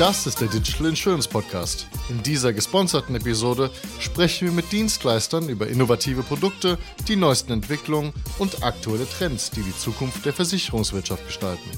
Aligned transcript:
Das 0.00 0.26
ist 0.26 0.40
der 0.40 0.48
Digital 0.48 0.88
Insurance 0.88 1.28
Podcast. 1.28 1.86
In 2.08 2.20
dieser 2.24 2.52
gesponserten 2.52 3.14
Episode 3.14 3.70
sprechen 4.00 4.48
wir 4.48 4.52
mit 4.52 4.72
Dienstleistern 4.72 5.48
über 5.48 5.68
innovative 5.68 6.24
Produkte, 6.24 6.78
die 7.06 7.14
neuesten 7.14 7.52
Entwicklungen 7.52 8.12
und 8.40 8.64
aktuelle 8.64 9.06
Trends, 9.08 9.52
die 9.52 9.62
die 9.62 9.76
Zukunft 9.76 10.26
der 10.26 10.32
Versicherungswirtschaft 10.32 11.24
gestalten. 11.24 11.70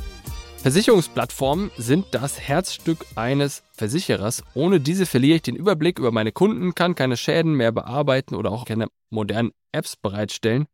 Versicherungsplattformen 0.56 1.70
sind 1.76 2.06
das 2.12 2.40
Herzstück 2.40 3.04
eines 3.16 3.62
Versicherers. 3.72 4.42
Ohne 4.54 4.80
diese 4.80 5.04
verliere 5.04 5.36
ich 5.36 5.42
den 5.42 5.56
Überblick 5.56 5.98
über 5.98 6.10
meine 6.10 6.32
Kunden, 6.32 6.74
kann 6.74 6.94
keine 6.94 7.18
Schäden 7.18 7.52
mehr 7.52 7.70
bearbeiten 7.70 8.34
oder 8.34 8.50
auch 8.50 8.64
keine 8.64 8.86
modernen 9.10 9.52
Apps 9.72 9.94
bereitstellen. 9.94 10.64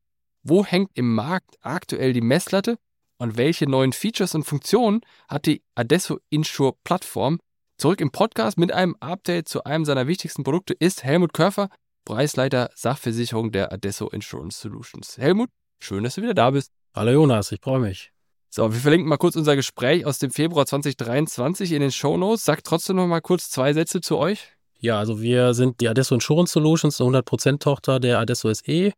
Wo 0.44 0.64
hängt 0.64 0.90
im 0.94 1.12
Markt 1.12 1.56
aktuell 1.60 2.12
die 2.12 2.20
Messlatte 2.20 2.78
und 3.22 3.36
welche 3.36 3.70
neuen 3.70 3.92
Features 3.92 4.34
und 4.34 4.42
Funktionen 4.42 5.00
hat 5.28 5.46
die 5.46 5.62
Adesso 5.76 6.18
Insure 6.28 6.74
Plattform? 6.82 7.38
Zurück 7.78 8.00
im 8.00 8.10
Podcast 8.10 8.58
mit 8.58 8.72
einem 8.72 8.96
Update 8.98 9.48
zu 9.48 9.62
einem 9.62 9.84
seiner 9.84 10.08
wichtigsten 10.08 10.42
Produkte 10.42 10.74
ist 10.74 11.04
Helmut 11.04 11.32
Körfer, 11.32 11.68
Preisleiter 12.04 12.70
Sachversicherung 12.74 13.52
der 13.52 13.72
Adesso 13.72 14.08
Insurance 14.08 14.60
Solutions. 14.60 15.18
Helmut, 15.18 15.50
schön, 15.78 16.02
dass 16.02 16.16
du 16.16 16.22
wieder 16.22 16.34
da 16.34 16.50
bist. 16.50 16.72
Hallo 16.94 17.12
Jonas, 17.12 17.52
ich 17.52 17.60
freue 17.60 17.78
mich. 17.78 18.10
So, 18.50 18.72
wir 18.72 18.80
verlinken 18.80 19.08
mal 19.08 19.18
kurz 19.18 19.36
unser 19.36 19.54
Gespräch 19.54 20.04
aus 20.04 20.18
dem 20.18 20.32
Februar 20.32 20.66
2023 20.66 21.72
in 21.72 21.80
den 21.80 21.92
Show 21.92 22.16
Notes. 22.16 22.44
Sag 22.44 22.64
trotzdem 22.64 22.96
noch 22.96 23.06
mal 23.06 23.20
kurz 23.20 23.50
zwei 23.50 23.72
Sätze 23.72 24.00
zu 24.00 24.18
euch. 24.18 24.48
Ja, 24.80 24.98
also 24.98 25.22
wir 25.22 25.54
sind 25.54 25.80
die 25.80 25.88
Adesso 25.88 26.16
Insurance 26.16 26.52
Solutions, 26.54 27.00
eine 27.00 27.20
100% 27.20 27.60
Tochter 27.60 28.00
der 28.00 28.18
Adesso 28.18 28.52
SE 28.52 28.92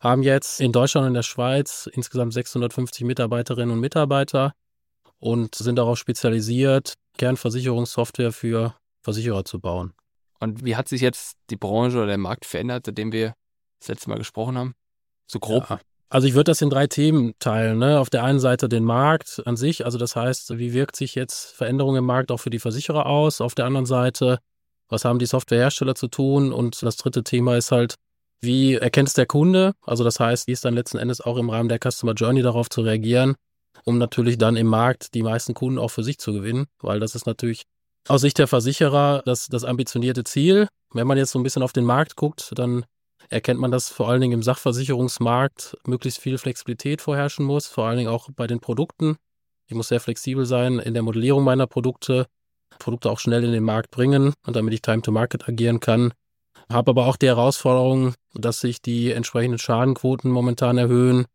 haben 0.00 0.22
jetzt 0.22 0.60
in 0.60 0.72
Deutschland 0.72 1.04
und 1.04 1.08
in 1.08 1.14
der 1.14 1.22
Schweiz 1.22 1.88
insgesamt 1.92 2.32
650 2.32 3.04
Mitarbeiterinnen 3.04 3.70
und 3.70 3.80
Mitarbeiter 3.80 4.52
und 5.18 5.54
sind 5.54 5.76
darauf 5.76 5.98
spezialisiert, 5.98 6.94
Kernversicherungssoftware 7.18 8.32
für 8.32 8.74
Versicherer 9.02 9.44
zu 9.44 9.60
bauen. 9.60 9.92
Und 10.40 10.64
wie 10.64 10.76
hat 10.76 10.88
sich 10.88 11.02
jetzt 11.02 11.36
die 11.50 11.56
Branche 11.56 11.98
oder 11.98 12.06
der 12.06 12.18
Markt 12.18 12.46
verändert, 12.46 12.86
seitdem 12.86 13.12
wir 13.12 13.34
das 13.80 13.88
letzte 13.88 14.08
Mal 14.08 14.16
gesprochen 14.16 14.56
haben? 14.56 14.74
So 15.26 15.38
grob. 15.38 15.68
Ja. 15.68 15.80
Also 16.08 16.26
ich 16.26 16.34
würde 16.34 16.50
das 16.50 16.62
in 16.62 16.70
drei 16.70 16.86
Themen 16.86 17.34
teilen. 17.38 17.78
Ne? 17.78 18.00
Auf 18.00 18.10
der 18.10 18.24
einen 18.24 18.40
Seite 18.40 18.68
den 18.68 18.82
Markt 18.82 19.42
an 19.44 19.56
sich, 19.56 19.84
also 19.84 19.96
das 19.96 20.16
heißt, 20.16 20.58
wie 20.58 20.72
wirkt 20.72 20.96
sich 20.96 21.14
jetzt 21.14 21.52
Veränderung 21.54 21.94
im 21.94 22.04
Markt 22.04 22.32
auch 22.32 22.38
für 22.38 22.50
die 22.50 22.58
Versicherer 22.58 23.06
aus? 23.06 23.40
Auf 23.40 23.54
der 23.54 23.66
anderen 23.66 23.86
Seite, 23.86 24.38
was 24.88 25.04
haben 25.04 25.20
die 25.20 25.26
Softwarehersteller 25.26 25.94
zu 25.94 26.08
tun? 26.08 26.52
Und 26.52 26.82
das 26.82 26.96
dritte 26.96 27.22
Thema 27.22 27.56
ist 27.56 27.70
halt, 27.70 27.94
wie 28.40 28.74
erkennt 28.74 29.08
es 29.08 29.14
der 29.14 29.26
Kunde? 29.26 29.72
Also 29.82 30.04
das 30.04 30.18
heißt, 30.18 30.46
wie 30.46 30.52
ist 30.52 30.64
dann 30.64 30.74
letzten 30.74 30.98
Endes 30.98 31.20
auch 31.20 31.36
im 31.36 31.50
Rahmen 31.50 31.68
der 31.68 31.78
Customer 31.78 32.14
Journey 32.14 32.42
darauf 32.42 32.70
zu 32.70 32.80
reagieren, 32.80 33.34
um 33.84 33.98
natürlich 33.98 34.38
dann 34.38 34.56
im 34.56 34.66
Markt 34.66 35.14
die 35.14 35.22
meisten 35.22 35.54
Kunden 35.54 35.78
auch 35.78 35.90
für 35.90 36.02
sich 36.02 36.18
zu 36.18 36.32
gewinnen, 36.32 36.66
weil 36.80 37.00
das 37.00 37.14
ist 37.14 37.26
natürlich 37.26 37.64
aus 38.08 38.22
Sicht 38.22 38.38
der 38.38 38.46
Versicherer 38.46 39.22
das, 39.24 39.48
das 39.48 39.64
ambitionierte 39.64 40.24
Ziel. 40.24 40.68
Wenn 40.92 41.06
man 41.06 41.18
jetzt 41.18 41.32
so 41.32 41.38
ein 41.38 41.42
bisschen 41.42 41.62
auf 41.62 41.72
den 41.72 41.84
Markt 41.84 42.16
guckt, 42.16 42.52
dann 42.56 42.84
erkennt 43.28 43.60
man, 43.60 43.70
dass 43.70 43.90
vor 43.90 44.08
allen 44.08 44.20
Dingen 44.20 44.32
im 44.32 44.42
Sachversicherungsmarkt 44.42 45.76
möglichst 45.86 46.20
viel 46.20 46.38
Flexibilität 46.38 47.02
vorherrschen 47.02 47.44
muss, 47.44 47.66
vor 47.66 47.86
allen 47.86 47.98
Dingen 47.98 48.10
auch 48.10 48.30
bei 48.34 48.46
den 48.46 48.60
Produkten. 48.60 49.16
Ich 49.66 49.74
muss 49.74 49.88
sehr 49.88 50.00
flexibel 50.00 50.46
sein 50.46 50.78
in 50.78 50.94
der 50.94 51.02
Modellierung 51.02 51.44
meiner 51.44 51.66
Produkte, 51.66 52.26
Produkte 52.78 53.10
auch 53.10 53.20
schnell 53.20 53.44
in 53.44 53.52
den 53.52 53.62
Markt 53.62 53.90
bringen 53.90 54.32
und 54.46 54.56
damit 54.56 54.74
ich 54.74 54.82
Time 54.82 55.02
to 55.02 55.12
Market 55.12 55.48
agieren 55.48 55.78
kann. 55.78 56.12
Habe 56.70 56.92
aber 56.92 57.06
auch 57.06 57.16
die 57.16 57.26
Herausforderung, 57.26 58.14
dass 58.32 58.60
sich 58.60 58.80
die 58.80 59.10
entsprechenden 59.10 59.58
Schadenquoten 59.58 60.30
momentan 60.30 60.78
erhöhen. 60.78 61.26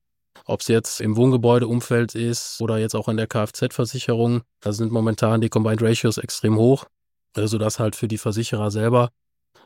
Ob 0.46 0.62
es 0.62 0.70
jetzt 0.70 1.02
im 1.02 1.18
Wohngebäudeumfeld 1.18 2.16
ist 2.16 2.62
oder 2.62 2.78
jetzt 2.78 2.96
auch 2.96 3.10
in 3.10 3.18
der 3.18 3.28
Kfz-Versicherung, 3.28 4.44
da 4.62 4.72
sind 4.72 4.94
momentan 4.94 5.42
die 5.42 5.50
Combined 5.50 5.82
Ratios 5.82 6.18
extrem 6.18 6.56
hoch, 6.56 6.86
sodass 7.36 7.80
halt 7.80 7.98
für 7.98 8.08
die 8.08 8.18
Versicherer 8.18 8.72
selber 8.72 9.10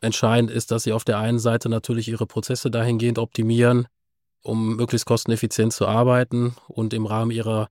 entscheidend 0.01 0.49
ist, 0.49 0.71
dass 0.71 0.83
sie 0.83 0.93
auf 0.93 1.03
der 1.03 1.19
einen 1.19 1.39
Seite 1.39 1.69
natürlich 1.69 2.07
ihre 2.07 2.25
Prozesse 2.25 2.71
dahingehend 2.71 3.19
optimieren, 3.19 3.87
um 4.41 4.75
möglichst 4.75 5.05
kosteneffizient 5.05 5.73
zu 5.73 5.87
arbeiten 5.87 6.55
und 6.67 6.93
im 6.93 7.05
Rahmen 7.05 7.31
ihrer 7.31 7.67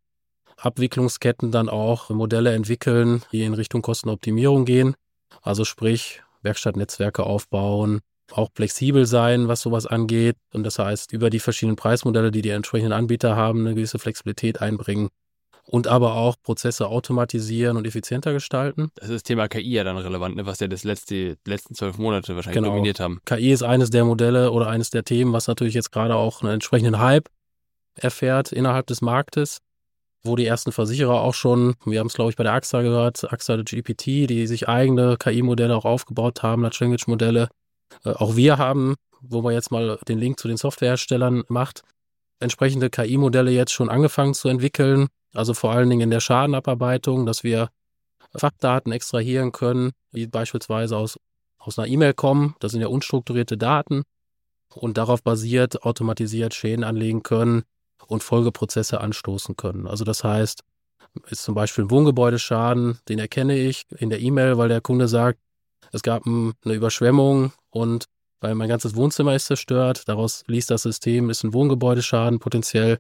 Abwicklungsketten 0.56 1.50
dann 1.50 1.68
auch 1.68 2.10
Modelle 2.10 2.52
entwickeln, 2.52 3.22
die 3.32 3.42
in 3.42 3.54
Richtung 3.54 3.82
Kostenoptimierung 3.82 4.64
gehen. 4.64 4.94
Also 5.42 5.64
sprich, 5.64 6.22
Werkstattnetzwerke 6.42 7.24
aufbauen, 7.24 8.00
auch 8.32 8.50
flexibel 8.54 9.06
sein, 9.06 9.48
was 9.48 9.60
sowas 9.60 9.86
angeht. 9.86 10.36
Und 10.52 10.64
das 10.64 10.78
heißt, 10.78 11.12
über 11.12 11.30
die 11.30 11.38
verschiedenen 11.38 11.76
Preismodelle, 11.76 12.30
die 12.30 12.42
die 12.42 12.50
entsprechenden 12.50 12.92
Anbieter 12.92 13.36
haben, 13.36 13.60
eine 13.60 13.74
gewisse 13.74 13.98
Flexibilität 13.98 14.60
einbringen. 14.60 15.08
Und 15.64 15.86
aber 15.86 16.14
auch 16.14 16.36
Prozesse 16.42 16.86
automatisieren 16.86 17.76
und 17.76 17.86
effizienter 17.86 18.32
gestalten. 18.32 18.90
Das 18.94 19.10
ist 19.10 19.14
das 19.16 19.22
Thema 19.22 19.48
KI 19.48 19.72
ja 19.72 19.84
dann 19.84 19.98
relevant, 19.98 20.36
ne? 20.36 20.46
was 20.46 20.60
ja 20.60 20.66
das 20.66 20.82
letzte, 20.82 21.14
die 21.14 21.50
letzten 21.50 21.74
zwölf 21.74 21.98
Monate 21.98 22.34
wahrscheinlich 22.36 22.62
genau. 22.62 22.70
dominiert 22.70 23.00
haben. 23.00 23.20
KI 23.26 23.52
ist 23.52 23.62
eines 23.62 23.90
der 23.90 24.06
Modelle 24.06 24.50
oder 24.50 24.68
eines 24.68 24.88
der 24.88 25.04
Themen, 25.04 25.34
was 25.34 25.46
natürlich 25.46 25.74
jetzt 25.74 25.92
gerade 25.92 26.16
auch 26.16 26.40
einen 26.40 26.52
entsprechenden 26.52 26.98
Hype 26.98 27.28
erfährt 27.96 28.50
innerhalb 28.50 28.86
des 28.86 29.02
Marktes 29.02 29.58
wo 30.28 30.36
die 30.36 30.46
ersten 30.46 30.70
Versicherer 30.70 31.20
auch 31.20 31.34
schon, 31.34 31.74
wir 31.84 31.98
haben 31.98 32.06
es 32.06 32.14
glaube 32.14 32.30
ich 32.30 32.36
bei 32.36 32.44
der 32.44 32.52
AXA 32.52 32.82
gehört, 32.82 33.30
AXA 33.32 33.56
GPT, 33.56 34.06
die 34.28 34.46
sich 34.46 34.68
eigene 34.68 35.16
KI-Modelle 35.16 35.76
auch 35.76 35.84
aufgebaut 35.84 36.42
haben, 36.42 36.62
Large 36.62 36.78
Language 36.80 37.08
Modelle. 37.08 37.48
Äh, 38.04 38.10
auch 38.10 38.36
wir 38.36 38.58
haben, 38.58 38.94
wo 39.20 39.42
man 39.42 39.54
jetzt 39.54 39.70
mal 39.70 39.98
den 40.06 40.18
Link 40.18 40.38
zu 40.38 40.46
den 40.48 40.56
Softwareherstellern 40.56 41.42
macht, 41.48 41.82
entsprechende 42.40 42.90
KI-Modelle 42.90 43.50
jetzt 43.50 43.72
schon 43.72 43.88
angefangen 43.88 44.34
zu 44.34 44.48
entwickeln. 44.48 45.08
Also 45.34 45.54
vor 45.54 45.72
allen 45.72 45.90
Dingen 45.90 46.02
in 46.02 46.10
der 46.10 46.20
Schadenabarbeitung, 46.20 47.26
dass 47.26 47.42
wir 47.42 47.68
Fachdaten 48.34 48.92
extrahieren 48.92 49.52
können, 49.52 49.92
die 50.12 50.26
beispielsweise 50.26 50.96
aus, 50.96 51.18
aus 51.58 51.78
einer 51.78 51.88
E-Mail 51.88 52.14
kommen. 52.14 52.54
Das 52.60 52.72
sind 52.72 52.80
ja 52.80 52.88
unstrukturierte 52.88 53.56
Daten 53.56 54.04
und 54.74 54.98
darauf 54.98 55.22
basiert 55.22 55.82
automatisiert 55.82 56.54
Schäden 56.54 56.84
anlegen 56.84 57.22
können, 57.22 57.62
und 58.06 58.22
Folgeprozesse 58.22 59.00
anstoßen 59.00 59.56
können. 59.56 59.86
Also 59.86 60.04
das 60.04 60.24
heißt, 60.24 60.62
ist 61.30 61.42
zum 61.42 61.54
Beispiel 61.54 61.84
ein 61.84 61.90
Wohngebäudeschaden, 61.90 62.98
den 63.08 63.18
erkenne 63.18 63.56
ich 63.56 63.86
in 63.96 64.10
der 64.10 64.20
E-Mail, 64.20 64.58
weil 64.58 64.68
der 64.68 64.80
Kunde 64.80 65.08
sagt, 65.08 65.38
es 65.92 66.02
gab 66.02 66.26
eine 66.26 66.54
Überschwemmung 66.64 67.52
und 67.70 68.06
weil 68.40 68.54
mein 68.54 68.68
ganzes 68.68 68.94
Wohnzimmer 68.94 69.34
ist 69.34 69.46
zerstört, 69.46 70.02
daraus 70.06 70.44
liest 70.46 70.70
das 70.70 70.82
System, 70.82 71.30
ist 71.30 71.42
ein 71.44 71.54
Wohngebäudeschaden 71.54 72.38
potenziell 72.38 72.98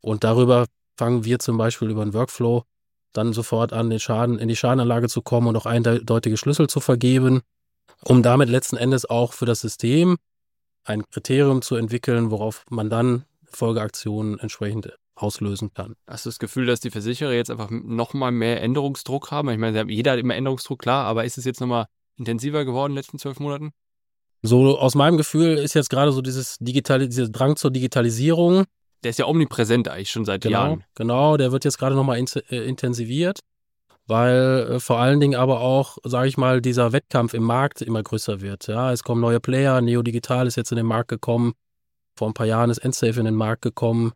und 0.00 0.24
darüber 0.24 0.66
fangen 0.96 1.24
wir 1.24 1.38
zum 1.38 1.56
Beispiel 1.56 1.90
über 1.90 2.02
einen 2.02 2.14
Workflow 2.14 2.64
dann 3.12 3.32
sofort 3.32 3.72
an, 3.72 3.90
den 3.90 4.00
Schaden, 4.00 4.38
in 4.38 4.48
die 4.48 4.56
Schadenanlage 4.56 5.08
zu 5.08 5.22
kommen 5.22 5.46
und 5.46 5.56
auch 5.56 5.66
eindeutige 5.66 6.36
Schlüssel 6.36 6.68
zu 6.68 6.80
vergeben, 6.80 7.40
um 8.04 8.22
damit 8.22 8.48
letzten 8.48 8.76
Endes 8.76 9.08
auch 9.08 9.32
für 9.32 9.46
das 9.46 9.60
System 9.60 10.16
ein 10.84 11.08
Kriterium 11.10 11.62
zu 11.62 11.76
entwickeln, 11.76 12.30
worauf 12.30 12.64
man 12.70 12.90
dann 12.90 13.24
Folgeaktionen 13.56 14.38
entsprechend 14.38 14.92
auslösen 15.16 15.72
kann. 15.72 15.94
Hast 16.06 16.26
du 16.26 16.30
das 16.30 16.38
Gefühl, 16.38 16.66
dass 16.66 16.80
die 16.80 16.90
Versicherer 16.90 17.32
jetzt 17.32 17.50
einfach 17.50 17.70
nochmal 17.70 18.32
mehr 18.32 18.62
Änderungsdruck 18.62 19.30
haben? 19.30 19.48
Ich 19.50 19.58
meine, 19.58 19.90
jeder 19.90 20.12
hat 20.12 20.18
immer 20.18 20.34
Änderungsdruck, 20.34 20.78
klar, 20.78 21.06
aber 21.06 21.24
ist 21.24 21.38
es 21.38 21.44
jetzt 21.44 21.60
nochmal 21.60 21.86
intensiver 22.16 22.64
geworden 22.64 22.92
in 22.92 22.96
den 22.96 23.02
letzten 23.02 23.18
zwölf 23.18 23.40
Monaten? 23.40 23.72
So 24.42 24.78
aus 24.78 24.94
meinem 24.94 25.16
Gefühl 25.16 25.56
ist 25.56 25.74
jetzt 25.74 25.90
gerade 25.90 26.12
so 26.12 26.22
dieses 26.22 26.58
Digital, 26.58 27.08
dieser 27.08 27.28
Drang 27.28 27.56
zur 27.56 27.70
Digitalisierung. 27.70 28.64
Der 29.02 29.10
ist 29.10 29.18
ja 29.18 29.26
omnipräsent 29.26 29.88
eigentlich 29.88 30.10
schon 30.10 30.24
seit 30.24 30.42
genau, 30.42 30.58
Jahren. 30.58 30.84
Genau, 30.94 31.36
der 31.36 31.52
wird 31.52 31.64
jetzt 31.64 31.78
gerade 31.78 31.96
nochmal 31.96 32.18
in, 32.18 32.26
äh, 32.50 32.66
intensiviert, 32.66 33.40
weil 34.06 34.70
äh, 34.70 34.80
vor 34.80 34.98
allen 34.98 35.20
Dingen 35.20 35.34
aber 35.34 35.60
auch, 35.60 35.98
sage 36.04 36.28
ich 36.28 36.36
mal, 36.36 36.60
dieser 36.60 36.92
Wettkampf 36.92 37.34
im 37.34 37.42
Markt 37.42 37.82
immer 37.82 38.02
größer 38.02 38.40
wird. 38.40 38.66
Ja, 38.66 38.92
es 38.92 39.02
kommen 39.02 39.20
neue 39.20 39.40
Player, 39.40 39.80
Neo 39.80 40.02
Digital 40.02 40.46
ist 40.46 40.56
jetzt 40.56 40.70
in 40.72 40.76
den 40.76 40.86
Markt 40.86 41.08
gekommen, 41.08 41.54
vor 42.16 42.28
ein 42.28 42.34
paar 42.34 42.46
Jahren 42.46 42.70
ist 42.70 42.78
Endsafe 42.78 43.18
in 43.20 43.26
den 43.26 43.34
Markt 43.34 43.62
gekommen. 43.62 44.12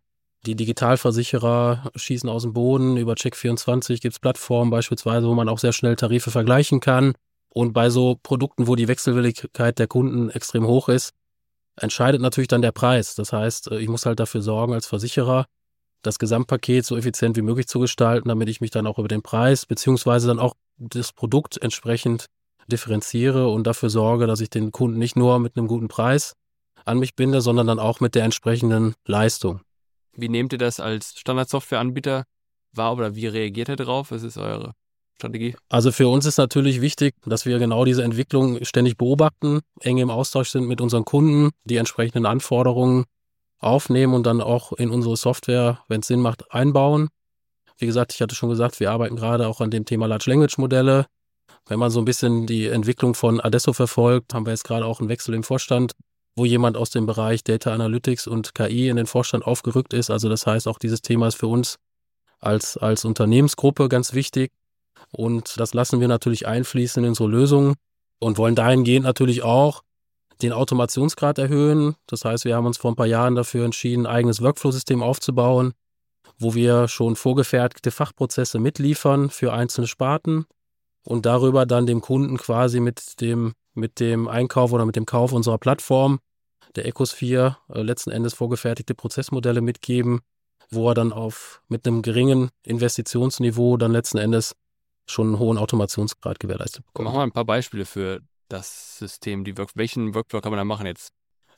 Die 0.47 0.57
Digitalversicherer 0.57 1.91
schießen 1.95 2.29
aus 2.29 2.43
dem 2.43 2.55
Boden. 2.55 2.97
Über 2.97 3.13
Check24 3.13 4.01
gibt 4.01 4.15
es 4.15 4.19
Plattformen 4.19 4.71
beispielsweise, 4.71 5.27
wo 5.27 5.35
man 5.35 5.49
auch 5.49 5.59
sehr 5.59 5.73
schnell 5.73 5.97
Tarife 5.97 6.31
vergleichen 6.31 6.81
kann. 6.81 7.13
Und 7.51 7.73
bei 7.73 7.91
so 7.91 8.19
Produkten, 8.23 8.67
wo 8.67 8.75
die 8.75 8.89
Wechselwilligkeit 8.89 9.79
der 9.79 9.87
Kunden 9.87 10.31
extrem 10.31 10.67
hoch 10.67 10.89
ist, 10.89 11.13
entscheidet 11.77 12.23
natürlich 12.23 12.49
dann 12.49 12.63
der 12.63 12.73
Preis. 12.73 13.15
Das 13.15 13.33
heißt, 13.33 13.73
ich 13.73 13.89
muss 13.89 14.07
halt 14.07 14.21
dafür 14.21 14.41
sorgen 14.41 14.73
als 14.73 14.87
Versicherer, 14.87 15.47
das 16.03 16.19
Gesamtpaket 16.19 16.87
so 16.87 16.97
effizient 16.97 17.37
wie 17.37 17.43
möglich 17.43 17.69
zu 17.69 17.81
gestalten, 17.81 18.29
damit 18.29 18.49
ich 18.49 18.61
mich 18.63 18.71
dann 18.71 18.87
auch 18.87 18.99
über 18.99 19.09
den 19.09 19.23
Preis 19.23 19.67
beziehungsweise 19.67 20.29
dann 20.29 20.39
auch 20.39 20.55
das 20.79 21.13
Produkt 21.13 21.61
entsprechend 21.61 22.27
differenziere 22.69 23.49
und 23.49 23.67
dafür 23.67 23.91
sorge, 23.91 24.27
dass 24.27 24.41
ich 24.41 24.49
den 24.49 24.73
Kunden 24.73 24.99
nicht 24.99 25.17
nur 25.17 25.39
mit 25.39 25.57
einem 25.57 25.67
guten 25.67 25.89
Preis 25.89 26.35
an 26.91 26.99
mich 26.99 27.15
binde, 27.15 27.41
sondern 27.41 27.67
dann 27.67 27.79
auch 27.79 28.01
mit 28.01 28.15
der 28.15 28.25
entsprechenden 28.25 28.95
Leistung. 29.07 29.61
Wie 30.13 30.29
nehmt 30.29 30.53
ihr 30.53 30.59
das 30.59 30.81
als 30.81 31.19
Standardsoftwareanbieter 31.19 32.25
wahr 32.73 32.97
oder 32.97 33.15
wie 33.15 33.27
reagiert 33.27 33.69
ihr 33.69 33.77
darauf? 33.77 34.11
Was 34.11 34.23
ist 34.23 34.37
eure 34.37 34.75
Strategie? 35.17 35.57
Also 35.69 35.93
für 35.93 36.09
uns 36.09 36.27
ist 36.27 36.39
natürlich 36.39 36.81
wichtig, 36.81 37.15
dass 37.25 37.47
wir 37.47 37.59
genau 37.59 37.85
diese 37.85 38.03
Entwicklung 38.03 38.65
ständig 38.65 38.97
beobachten, 38.97 39.61
eng 39.81 39.99
im 39.99 40.11
Austausch 40.11 40.51
sind 40.51 40.67
mit 40.67 40.81
unseren 40.81 41.05
Kunden, 41.05 41.51
die 41.65 41.77
entsprechenden 41.77 42.27
Anforderungen 42.27 43.05
aufnehmen 43.59 44.15
und 44.15 44.25
dann 44.25 44.41
auch 44.41 44.73
in 44.73 44.91
unsere 44.91 45.17
Software, 45.17 45.85
wenn 45.89 46.01
es 46.01 46.07
Sinn 46.07 46.21
macht, 46.21 46.53
einbauen. 46.53 47.09
Wie 47.79 47.87
gesagt, 47.87 48.13
ich 48.15 48.21
hatte 48.21 48.35
schon 48.35 48.49
gesagt, 48.49 48.81
wir 48.81 48.91
arbeiten 48.91 49.17
gerade 49.17 49.47
auch 49.49 49.61
an 49.61 49.71
dem 49.71 49.85
Thema 49.85 50.07
Large 50.07 50.31
Language 50.31 50.59
Modelle. 50.59 51.07
Wenn 51.67 51.79
man 51.79 51.91
so 51.91 52.01
ein 52.01 52.05
bisschen 52.05 52.47
die 52.47 52.67
Entwicklung 52.67 53.15
von 53.15 53.41
Adesso 53.41 53.73
verfolgt, 53.73 54.35
haben 54.35 54.47
wir 54.47 54.53
jetzt 54.53 54.65
gerade 54.65 54.85
auch 54.85 55.01
einen 55.01 55.09
Wechsel 55.09 55.35
im 55.35 55.43
Vorstand, 55.43 55.93
wo 56.41 56.47
jemand 56.47 56.79
aus 56.79 56.89
dem 56.89 57.05
Bereich 57.05 57.45
Data 57.45 57.71
Analytics 57.75 58.27
und 58.27 58.55
KI 58.55 58.89
in 58.89 58.97
den 58.97 59.05
Vorstand 59.05 59.45
aufgerückt 59.45 59.93
ist. 59.93 60.09
Also 60.09 60.31
das 60.31 60.47
heißt, 60.47 60.69
auch 60.69 60.79
dieses 60.79 61.03
Thema 61.03 61.29
ist 61.29 61.35
für 61.35 61.49
uns 61.49 61.77
als, 62.39 62.79
als 62.79 63.05
Unternehmensgruppe 63.05 63.91
ganz 63.91 64.15
wichtig. 64.15 64.51
Und 65.13 65.61
das 65.61 65.75
lassen 65.75 66.01
wir 66.01 66.09
natürlich 66.09 66.47
einfließen 66.47 67.05
in 67.05 67.11
unsere 67.11 67.29
Lösungen 67.29 67.75
und 68.21 68.39
wollen 68.39 68.55
dahingehend 68.55 69.05
natürlich 69.05 69.43
auch 69.43 69.83
den 70.41 70.55
Automationsgrad 70.55 71.37
erhöhen. 71.37 71.95
Das 72.07 72.25
heißt, 72.25 72.47
wir 72.47 72.57
haben 72.57 72.65
uns 72.65 72.79
vor 72.79 72.91
ein 72.91 72.97
paar 72.97 73.05
Jahren 73.05 73.35
dafür 73.35 73.67
entschieden, 73.67 74.07
ein 74.07 74.13
eigenes 74.15 74.41
Workflow-System 74.41 75.03
aufzubauen, 75.03 75.75
wo 76.39 76.55
wir 76.55 76.89
schon 76.89 77.17
vorgefertigte 77.17 77.91
Fachprozesse 77.91 78.59
mitliefern 78.59 79.29
für 79.29 79.53
einzelne 79.53 79.89
Sparten 79.89 80.47
und 81.05 81.27
darüber 81.27 81.67
dann 81.67 81.85
dem 81.85 82.01
Kunden 82.01 82.39
quasi 82.39 82.81
mit 82.81 83.21
dem, 83.21 83.53
mit 83.75 84.01
dem 84.01 84.27
Einkauf 84.27 84.73
oder 84.73 84.87
mit 84.87 84.97
dem 84.97 85.05
Kauf 85.05 85.35
unserer 85.35 85.59
Plattform, 85.59 86.19
der 86.77 86.87
Ecosphere, 86.87 87.59
äh, 87.69 87.83
letzten 87.83 88.11
Endes 88.11 88.35
vorgefertigte 88.35 88.95
Prozessmodelle 88.95 89.61
mitgeben, 89.61 90.21
wo 90.71 90.89
er 90.89 90.95
dann 90.95 91.13
auf 91.13 91.63
mit 91.69 91.87
einem 91.87 92.03
geringen 92.03 92.51
Investitionsniveau 92.63 93.77
dann 93.77 93.93
letzten 93.93 94.19
Endes 94.19 94.55
schon 95.07 95.29
einen 95.29 95.39
hohen 95.39 95.59
Automationsgrad 95.59 96.39
gewährleistet 96.39 96.87
bekommt. 96.87 97.07
Machen 97.07 97.19
wir 97.19 97.23
ein 97.23 97.33
paar 97.33 97.45
Beispiele 97.45 97.85
für 97.85 98.21
das 98.49 98.99
System. 98.99 99.45
Die 99.45 99.57
Work 99.59 99.71
welchen 99.75 100.15
Workflow 100.15 100.41
kann 100.41 100.53
man 100.53 100.59
da 100.59 100.65
machen 100.65 100.87
jetzt? 100.87 101.13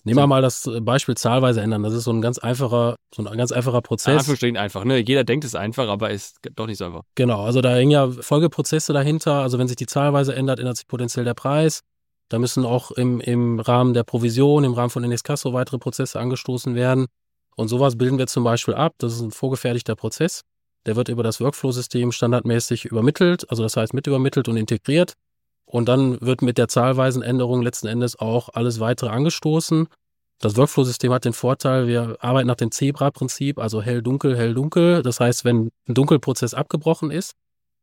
Nehmen 0.05 0.19
wir 0.19 0.27
mal 0.27 0.43
das 0.43 0.69
Beispiel 0.81 1.17
zahlweise 1.17 1.61
ändern. 1.61 1.85
Das 1.85 1.95
ist 1.95 2.05
so 2.05 2.13
ein 2.13 2.21
ganz 2.21 2.39
einfacher, 2.39 2.97
so 3.15 3.25
ein 3.25 3.39
ganz 3.39 3.53
einfacher 3.53 3.83
Prozess. 3.83 4.19
Anführungsstrichen 4.19 4.57
einfach, 4.57 4.85
ne? 4.85 4.99
Jeder 4.99 5.23
denkt 5.23 5.45
es 5.45 5.55
einfach, 5.55 5.87
aber 5.89 6.11
ist 6.11 6.39
doch 6.57 6.67
nicht 6.67 6.79
so 6.79 6.87
einfach. 6.87 7.03
Genau, 7.15 7.45
also 7.45 7.61
da 7.61 7.73
hängen 7.73 7.93
ja 7.93 8.11
Folgeprozesse 8.11 8.93
dahinter. 8.93 9.35
Also 9.35 9.59
wenn 9.59 9.69
sich 9.69 9.77
die 9.77 9.87
zahlweise 9.87 10.35
ändert, 10.35 10.59
ändert 10.59 10.77
sich 10.77 10.89
potenziell 10.89 11.25
der 11.25 11.35
Preis. 11.35 11.83
Da 12.33 12.39
müssen 12.39 12.65
auch 12.65 12.93
im, 12.93 13.21
im 13.21 13.61
Rahmen 13.61 13.93
der 13.93 14.05
Provision, 14.05 14.65
im 14.65 14.73
Rahmen 14.73 14.89
von 14.89 15.05
Indexcasso 15.05 15.53
weitere 15.53 15.77
Prozesse 15.77 16.19
angestoßen 16.19 16.75
werden. 16.75 17.09
Und 17.57 17.69
sowas 17.69 17.99
bilden 17.99 18.17
wir 18.17 18.27
zum 18.27 18.43
Beispiel 18.43 18.73
ab. 18.73 18.95
Das 18.97 19.13
ist 19.13 19.21
ein 19.21 19.33
vorgefertigter 19.33 19.97
Prozess. 19.97 20.41
Der 20.87 20.97
wird 20.97 21.11
über 21.11 21.23
das 21.23 21.43
Workflow-System 21.43 22.11
standardmäßig 22.11 22.87
übermittelt, 22.87 23.51
also 23.51 23.63
das 23.63 23.77
heißt 23.77 23.93
mit 23.93 24.07
übermittelt 24.07 24.49
und 24.49 24.57
integriert. 24.57 25.13
Und 25.67 25.91
dann 25.91 26.23
wird 26.23 26.41
mit 26.41 26.57
der 26.57 26.69
zahlweisen 26.69 27.23
Änderung 27.23 27.61
letzten 27.61 27.87
Endes 27.87 28.19
auch 28.19 28.49
alles 28.55 28.81
weitere 28.81 29.11
angestoßen. 29.11 29.89
Das 30.39 30.57
Workflow-System 30.57 31.13
hat 31.13 31.27
den 31.27 31.35
Vorteil, 31.35 31.87
wir 31.87 32.17
arbeiten 32.21 32.49
nach 32.49 32.57
dem 32.57 32.71
Zebra-Prinzip, 32.71 33.59
also 33.59 33.83
hell-dunkel, 33.83 34.39
hell-dunkel. 34.39 35.03
Das 35.03 35.21
heißt, 35.21 35.45
wenn 35.45 35.71
ein 35.87 35.93
Dunkelprozess 35.93 36.55
abgebrochen 36.55 37.11
ist, 37.11 37.35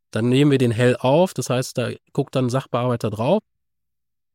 dann 0.10 0.28
nehmen 0.28 0.50
wir 0.50 0.58
den 0.58 0.72
hell 0.72 0.98
auf. 1.00 1.36
Das 1.36 1.52
heißt, 1.52 1.78
da 1.78 1.92
guckt 2.14 2.36
dann 2.36 2.48
ein 2.48 2.50
Sachbearbeiter 2.50 3.12
drauf. 3.12 3.44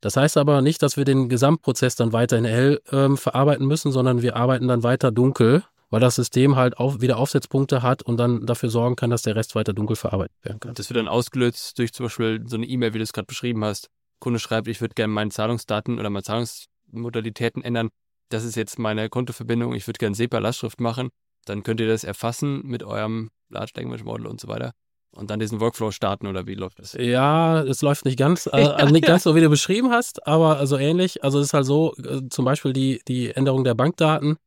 Das 0.05 0.17
heißt 0.17 0.37
aber 0.37 0.61
nicht, 0.61 0.83
dass 0.83 0.97
wir 0.97 1.03
den 1.03 1.29
Gesamtprozess 1.29 1.95
dann 1.95 2.13
weiterhin 2.13 2.45
hell 2.45 2.79
ähm, 2.91 3.17
verarbeiten 3.17 3.65
müssen, 3.65 3.91
sondern 3.91 4.21
wir 4.21 4.35
arbeiten 4.35 4.67
dann 4.67 4.83
weiter 4.83 5.11
dunkel 5.11 5.63
weil 5.89 5.99
das 5.99 6.15
System 6.15 6.55
halt 6.55 6.77
auch 6.77 7.01
wieder 7.01 7.17
Aufsetzpunkte 7.17 7.81
hat 7.81 8.03
und 8.03 8.17
dann 8.17 8.45
dafür 8.45 8.69
sorgen 8.69 8.95
kann, 8.95 9.09
dass 9.11 9.21
der 9.21 9.35
Rest 9.35 9.55
weiter 9.55 9.71
dunkel 9.71 9.95
verarbeitet 9.95 10.35
werden 10.43 10.59
kann. 10.59 10.73
Das 10.73 10.89
wird 10.89 10.97
dann 10.97 11.07
ausgelöst 11.07 11.79
durch 11.79 11.93
zum 11.93 12.07
Beispiel 12.07 12.43
so 12.45 12.57
eine 12.57 12.65
E-Mail, 12.65 12.93
wie 12.93 12.97
du 12.97 13.03
es 13.03 13.13
gerade 13.13 13.27
beschrieben 13.27 13.63
hast. 13.63 13.89
Kunde 14.19 14.39
schreibt, 14.39 14.67
ich 14.67 14.81
würde 14.81 14.93
gerne 14.93 15.13
meine 15.13 15.29
Zahlungsdaten 15.29 15.97
oder 15.97 16.09
meine 16.09 16.23
Zahlungsmodalitäten 16.23 17.63
ändern. 17.63 17.89
Das 18.29 18.43
ist 18.43 18.55
jetzt 18.55 18.77
meine 18.77 19.09
Kontoverbindung. 19.09 19.73
Ich 19.73 19.87
würde 19.87 19.99
gerne 19.99 20.15
SEPA-Lastschrift 20.15 20.81
machen. 20.81 21.09
Dann 21.45 21.63
könnt 21.63 21.79
ihr 21.79 21.87
das 21.87 22.03
erfassen 22.03 22.61
mit 22.65 22.83
eurem 22.83 23.29
Large 23.49 23.71
Language 23.75 24.03
Model 24.03 24.27
und 24.27 24.41
so 24.41 24.47
weiter 24.49 24.73
und 25.15 25.29
dann 25.29 25.39
diesen 25.39 25.59
Workflow 25.59 25.91
starten 25.91 26.27
oder 26.27 26.45
wie 26.47 26.55
läuft 26.55 26.79
das? 26.79 26.93
Ja, 26.93 27.61
es 27.61 27.81
läuft 27.81 28.05
nicht 28.05 28.17
ganz, 28.17 28.47
äh, 28.51 28.51
also 28.51 28.93
nicht 28.93 29.05
ganz 29.05 29.23
so, 29.23 29.35
wie 29.35 29.41
du 29.41 29.49
beschrieben 29.49 29.91
hast, 29.91 30.25
aber 30.27 30.65
so 30.67 30.77
ähnlich. 30.77 31.23
Also 31.23 31.39
es 31.39 31.47
ist 31.47 31.53
halt 31.53 31.65
so, 31.65 31.95
äh, 31.97 32.27
zum 32.29 32.45
Beispiel 32.45 32.73
die, 32.73 33.01
die 33.07 33.31
Änderung 33.31 33.63
der 33.63 33.73
Bankdaten. 33.73 34.37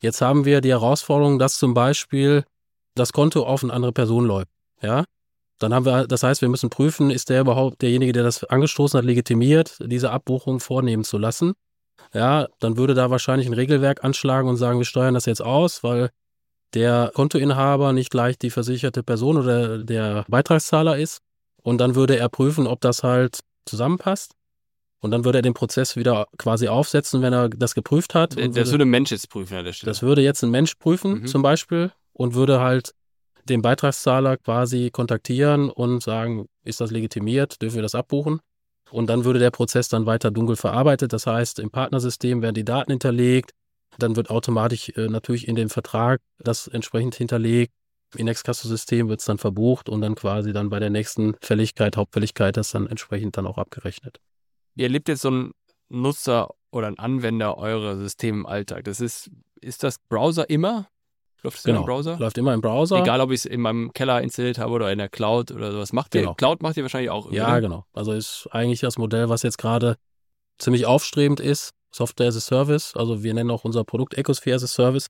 Jetzt 0.00 0.20
haben 0.20 0.44
wir 0.44 0.60
die 0.60 0.70
Herausforderung, 0.70 1.38
dass 1.38 1.58
zum 1.58 1.74
Beispiel 1.74 2.44
das 2.94 3.12
Konto 3.12 3.44
auf 3.44 3.62
eine 3.62 3.72
andere 3.72 3.92
Person 3.92 4.26
läuft. 4.26 4.50
Ja, 4.82 5.04
dann 5.58 5.72
haben 5.72 5.86
wir, 5.86 6.06
das 6.06 6.24
heißt, 6.24 6.42
wir 6.42 6.48
müssen 6.48 6.70
prüfen, 6.70 7.10
ist 7.10 7.30
der 7.30 7.40
überhaupt 7.40 7.82
derjenige, 7.82 8.12
der 8.12 8.24
das 8.24 8.42
angestoßen 8.42 8.98
hat, 8.98 9.04
legitimiert, 9.04 9.78
diese 9.80 10.10
Abbuchung 10.10 10.58
vornehmen 10.58 11.04
zu 11.04 11.18
lassen. 11.18 11.52
Ja, 12.12 12.48
dann 12.58 12.76
würde 12.76 12.94
da 12.94 13.10
wahrscheinlich 13.10 13.46
ein 13.46 13.52
Regelwerk 13.52 14.02
anschlagen 14.02 14.48
und 14.48 14.56
sagen, 14.56 14.78
wir 14.78 14.84
steuern 14.84 15.14
das 15.14 15.26
jetzt 15.26 15.42
aus, 15.42 15.84
weil 15.84 16.10
der 16.74 17.10
Kontoinhaber 17.14 17.92
nicht 17.92 18.10
gleich 18.10 18.38
die 18.38 18.50
versicherte 18.50 19.02
Person 19.02 19.36
oder 19.36 19.78
der 19.78 20.24
Beitragszahler 20.28 20.98
ist. 20.98 21.18
Und 21.62 21.78
dann 21.78 21.94
würde 21.94 22.16
er 22.16 22.28
prüfen, 22.28 22.66
ob 22.66 22.80
das 22.80 23.02
halt 23.02 23.40
zusammenpasst. 23.66 24.32
Und 25.00 25.10
dann 25.10 25.24
würde 25.24 25.38
er 25.38 25.42
den 25.42 25.54
Prozess 25.54 25.96
wieder 25.96 26.28
quasi 26.38 26.68
aufsetzen, 26.68 27.22
wenn 27.22 27.32
er 27.32 27.48
das 27.48 27.74
geprüft 27.74 28.14
hat. 28.14 28.36
Das 28.36 28.44
würde, 28.44 28.70
würde 28.70 28.84
ein 28.84 28.90
Mensch 28.90 29.10
jetzt 29.10 29.28
prüfen 29.28 29.56
an 29.56 29.64
der 29.64 29.72
Stelle. 29.72 29.90
Das 29.90 30.02
würde 30.02 30.22
jetzt 30.22 30.42
ein 30.44 30.50
Mensch 30.50 30.76
prüfen, 30.76 31.22
mhm. 31.22 31.26
zum 31.26 31.42
Beispiel, 31.42 31.90
und 32.12 32.34
würde 32.34 32.60
halt 32.60 32.94
den 33.44 33.62
Beitragszahler 33.62 34.36
quasi 34.36 34.90
kontaktieren 34.92 35.70
und 35.70 36.02
sagen, 36.02 36.46
ist 36.64 36.80
das 36.80 36.92
legitimiert, 36.92 37.60
dürfen 37.60 37.76
wir 37.76 37.82
das 37.82 37.96
abbuchen? 37.96 38.40
Und 38.92 39.08
dann 39.08 39.24
würde 39.24 39.38
der 39.38 39.50
Prozess 39.50 39.88
dann 39.88 40.06
weiter 40.06 40.30
dunkel 40.30 40.54
verarbeitet. 40.54 41.12
Das 41.12 41.26
heißt, 41.26 41.58
im 41.58 41.70
Partnersystem 41.70 42.42
werden 42.42 42.54
die 42.54 42.64
Daten 42.64 42.92
hinterlegt. 42.92 43.52
Dann 43.98 44.16
wird 44.16 44.30
automatisch 44.30 44.90
äh, 44.90 45.08
natürlich 45.08 45.48
in 45.48 45.56
dem 45.56 45.68
Vertrag 45.68 46.20
das 46.38 46.66
entsprechend 46.68 47.14
hinterlegt. 47.14 47.72
Im 48.16 48.26
Nextcasso-System 48.26 49.08
wird 49.08 49.20
es 49.20 49.26
dann 49.26 49.38
verbucht 49.38 49.88
und 49.88 50.02
dann 50.02 50.14
quasi 50.14 50.52
dann 50.52 50.68
bei 50.68 50.78
der 50.78 50.90
nächsten 50.90 51.34
Fälligkeit, 51.40 51.96
Hauptfälligkeit, 51.96 52.56
das 52.56 52.70
dann 52.70 52.86
entsprechend 52.86 53.36
dann 53.36 53.46
auch 53.46 53.56
abgerechnet 53.56 54.20
ihr 54.74 54.84
erlebt 54.84 55.08
jetzt 55.08 55.22
so 55.22 55.30
ein 55.30 55.52
Nutzer 55.88 56.50
oder 56.70 56.86
ein 56.86 56.98
Anwender 56.98 57.58
eurer 57.58 57.96
Systeme 57.96 58.38
im 58.38 58.46
Alltag. 58.46 58.84
Das 58.84 59.00
ist, 59.00 59.30
ist 59.60 59.82
das 59.82 59.98
Browser 60.08 60.48
immer? 60.48 60.88
Läuft 61.42 61.58
es 61.58 61.64
genau. 61.64 61.80
im 61.80 61.86
Browser? 61.86 62.18
Läuft 62.18 62.38
immer 62.38 62.54
im 62.54 62.60
Browser. 62.60 62.98
Egal, 62.98 63.20
ob 63.20 63.30
ich 63.32 63.40
es 63.40 63.44
in 63.46 63.60
meinem 63.60 63.92
Keller 63.92 64.22
installiert 64.22 64.58
habe 64.58 64.72
oder 64.72 64.92
in 64.92 64.98
der 64.98 65.08
Cloud 65.08 65.50
oder 65.50 65.72
sowas. 65.72 65.92
Macht 65.92 66.12
genau. 66.12 66.30
ihr, 66.30 66.34
Cloud 66.36 66.62
macht 66.62 66.76
ihr 66.76 66.84
wahrscheinlich 66.84 67.10
auch. 67.10 67.30
Ja, 67.32 67.48
oder? 67.48 67.60
genau. 67.60 67.84
Also 67.92 68.12
ist 68.12 68.48
eigentlich 68.52 68.80
das 68.80 68.96
Modell, 68.96 69.28
was 69.28 69.42
jetzt 69.42 69.58
gerade 69.58 69.96
ziemlich 70.58 70.86
aufstrebend 70.86 71.40
ist. 71.40 71.72
Software 71.94 72.28
as 72.28 72.36
a 72.36 72.40
Service. 72.40 72.94
Also 72.96 73.22
wir 73.22 73.34
nennen 73.34 73.50
auch 73.50 73.64
unser 73.64 73.84
Produkt 73.84 74.14
Ecosphere 74.14 74.56
as 74.56 74.64
a 74.64 74.66
Service. 74.66 75.06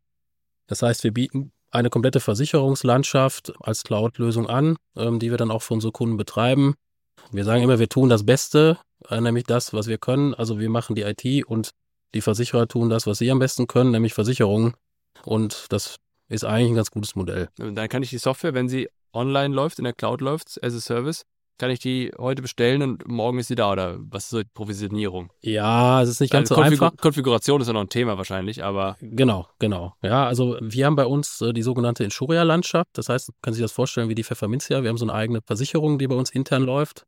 Das 0.67 0.83
heißt, 0.83 1.05
wir 1.05 1.13
bieten 1.13 1.53
eine 1.71 1.91
komplette 1.91 2.21
Versicherungslandschaft 2.21 3.53
als 3.61 3.83
Cloud-Lösung 3.83 4.49
an, 4.49 4.77
ähm, 4.97 5.19
die 5.19 5.31
wir 5.31 5.39
dann 5.39 5.51
auch 5.51 5.63
für 5.63 5.75
unsere 5.75 5.93
Kunden 5.93 6.17
betreiben. 6.17 6.75
Wir 7.31 7.45
sagen 7.45 7.63
immer, 7.63 7.79
wir 7.79 7.89
tun 7.89 8.09
das 8.09 8.27
Beste, 8.27 8.79
äh, 9.09 9.21
nämlich 9.21 9.45
das, 9.45 9.73
was 9.73 9.87
wir 9.87 9.99
können. 9.99 10.35
Also 10.35 10.59
wir 10.59 10.69
machen 10.69 10.95
die 10.95 11.03
IT 11.03 11.47
und 11.47 11.71
die 12.15 12.21
Versicherer 12.21 12.69
tun 12.69 12.91
das, 12.91 13.07
was 13.07 13.19
sie 13.19 13.31
am 13.31 13.39
besten 13.39 13.67
können, 13.67 13.91
nämlich 13.91 14.13
Versicherungen. 14.13 14.75
Und 15.25 15.67
das 15.71 15.97
ist 16.29 16.45
eigentlich 16.45 16.73
ein 16.73 16.77
ganz 16.77 16.91
gutes 16.91 17.15
Modell. 17.15 17.49
Dann 17.57 17.89
kann 17.89 18.03
ich 18.03 18.11
die 18.11 18.19
Software, 18.19 18.55
wenn 18.55 18.69
sie 18.69 18.89
online 19.13 19.55
läuft, 19.55 19.79
in 19.79 19.85
der 19.85 19.93
Cloud 19.95 20.21
läuft, 20.21 20.63
as 20.63 20.75
a 20.75 20.81
Service, 20.81 21.25
kann 21.63 21.71
ich 21.71 21.79
die 21.79 22.11
heute 22.19 22.43
bestellen 22.43 22.83
und 22.83 23.07
morgen 23.07 23.39
ist 23.39 23.47
sie 23.47 23.55
da 23.55 23.71
oder 23.71 23.97
was 24.11 24.25
ist 24.25 24.31
so 24.31 24.43
die 24.43 24.49
Provisionierung? 24.53 25.31
Ja, 25.43 26.03
es 26.03 26.09
ist 26.09 26.21
nicht 26.21 26.33
ganz 26.33 26.51
also 26.51 26.57
so 26.57 26.61
Konfigur 26.61 26.87
einfach. 26.89 27.01
Konfiguration 27.01 27.61
ist 27.61 27.69
ja 27.69 27.73
noch 27.73 27.83
ein 27.83 27.89
Thema 27.89 28.19
wahrscheinlich, 28.19 28.65
aber. 28.65 28.97
Genau, 29.01 29.47
genau. 29.61 29.95
Ja, 30.03 30.27
also 30.27 30.59
wir 30.61 30.87
haben 30.87 30.97
bei 30.97 31.07
uns 31.07 31.41
äh, 31.41 31.53
die 31.53 31.63
sogenannte 31.63 32.03
Insuria-Landschaft. 32.03 32.91
Das 32.95 33.09
heißt, 33.09 33.29
man 33.29 33.37
kann 33.43 33.55
sich 33.55 33.63
das 33.63 33.71
vorstellen 33.71 34.09
wie 34.09 34.17
die 34.17 34.25
Pfefferminzia. 34.25 34.83
Wir 34.83 34.91
haben 34.91 34.97
so 34.97 35.05
eine 35.05 35.15
eigene 35.15 35.41
Versicherung, 35.41 35.99
die 35.99 36.09
bei 36.09 36.17
uns 36.17 36.31
intern 36.31 36.65
läuft 36.65 37.05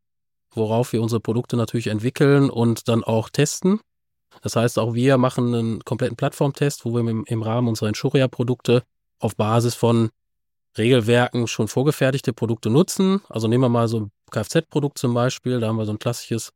worauf 0.56 0.92
wir 0.92 1.02
unsere 1.02 1.20
Produkte 1.20 1.56
natürlich 1.56 1.88
entwickeln 1.88 2.48
und 2.48 2.88
dann 2.88 3.02
auch 3.02 3.28
testen. 3.28 3.80
Das 4.42 4.54
heißt, 4.54 4.78
auch 4.78 4.94
wir 4.94 5.18
machen 5.18 5.52
einen 5.52 5.84
kompletten 5.84 6.16
Plattformtest, 6.16 6.84
wo 6.84 6.92
wir 6.92 7.00
im, 7.00 7.24
im 7.26 7.42
Rahmen 7.42 7.68
unserer 7.68 7.88
Insuria-Produkte 7.88 8.84
auf 9.18 9.36
Basis 9.36 9.74
von 9.74 10.10
Regelwerken 10.76 11.46
schon 11.46 11.68
vorgefertigte 11.68 12.32
Produkte 12.32 12.70
nutzen. 12.70 13.20
Also 13.28 13.46
nehmen 13.48 13.62
wir 13.62 13.68
mal 13.68 13.88
so 13.88 14.00
ein 14.00 14.10
Kfz-Produkt 14.34 14.98
zum 14.98 15.14
Beispiel. 15.14 15.60
Da 15.60 15.68
haben 15.68 15.76
wir 15.76 15.86
so 15.86 15.92
ein 15.92 15.98
klassisches 15.98 16.52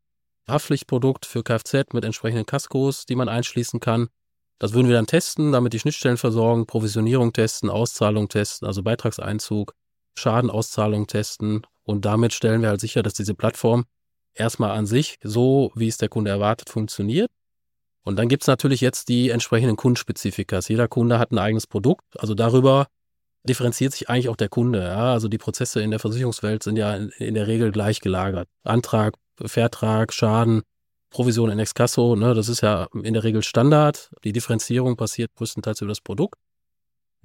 Haftpflichtprodukt 0.48 1.26
für 1.26 1.42
Kfz 1.42 1.92
mit 1.92 2.04
entsprechenden 2.04 2.46
Kaskos, 2.46 3.06
die 3.06 3.14
man 3.14 3.28
einschließen 3.28 3.80
kann. 3.80 4.08
Das 4.58 4.72
würden 4.72 4.88
wir 4.88 4.96
dann 4.96 5.06
testen, 5.06 5.52
damit 5.52 5.72
die 5.72 5.78
Schnittstellen 5.78 6.16
versorgen, 6.16 6.66
Provisionierung 6.66 7.32
testen, 7.32 7.70
Auszahlung 7.70 8.28
testen, 8.28 8.66
also 8.66 8.82
Beitragseinzug, 8.82 9.74
Schadenauszahlung 10.18 11.06
testen 11.06 11.62
und 11.84 12.04
damit 12.04 12.34
stellen 12.34 12.60
wir 12.60 12.68
halt 12.68 12.80
sicher, 12.80 13.02
dass 13.02 13.14
diese 13.14 13.34
Plattform 13.34 13.86
erstmal 14.34 14.72
an 14.72 14.84
sich 14.84 15.18
so, 15.22 15.72
wie 15.74 15.88
es 15.88 15.96
der 15.96 16.08
Kunde 16.08 16.30
erwartet, 16.30 16.68
funktioniert. 16.68 17.30
Und 18.02 18.16
dann 18.16 18.28
gibt's 18.28 18.46
natürlich 18.46 18.80
jetzt 18.80 19.08
die 19.08 19.30
entsprechenden 19.30 19.76
Kundenspezifikas. 19.76 20.68
Jeder 20.68 20.88
Kunde 20.88 21.18
hat 21.18 21.30
ein 21.30 21.38
eigenes 21.38 21.66
Produkt. 21.66 22.04
Also 22.18 22.34
darüber 22.34 22.88
differenziert 23.44 23.92
sich 23.92 24.08
eigentlich 24.08 24.28
auch 24.28 24.36
der 24.36 24.48
Kunde. 24.48 24.82
Ja? 24.82 25.12
Also 25.12 25.28
die 25.28 25.38
Prozesse 25.38 25.80
in 25.80 25.90
der 25.90 26.00
Versicherungswelt 26.00 26.62
sind 26.62 26.76
ja 26.76 26.94
in, 26.94 27.34
der 27.34 27.46
Regel 27.46 27.70
gleich 27.72 28.00
gelagert. 28.00 28.48
Antrag, 28.64 29.14
Vertrag, 29.40 30.12
Schaden, 30.12 30.62
Provision 31.10 31.50
in 31.50 31.58
Excasso, 31.58 32.16
ne, 32.16 32.34
das 32.34 32.48
ist 32.48 32.60
ja 32.60 32.88
in 33.02 33.14
der 33.14 33.24
Regel 33.24 33.42
Standard. 33.42 34.10
Die 34.24 34.32
Differenzierung 34.32 34.96
passiert 34.96 35.30
größtenteils 35.36 35.80
über 35.80 35.88
das 35.88 36.00
Produkt 36.00 36.36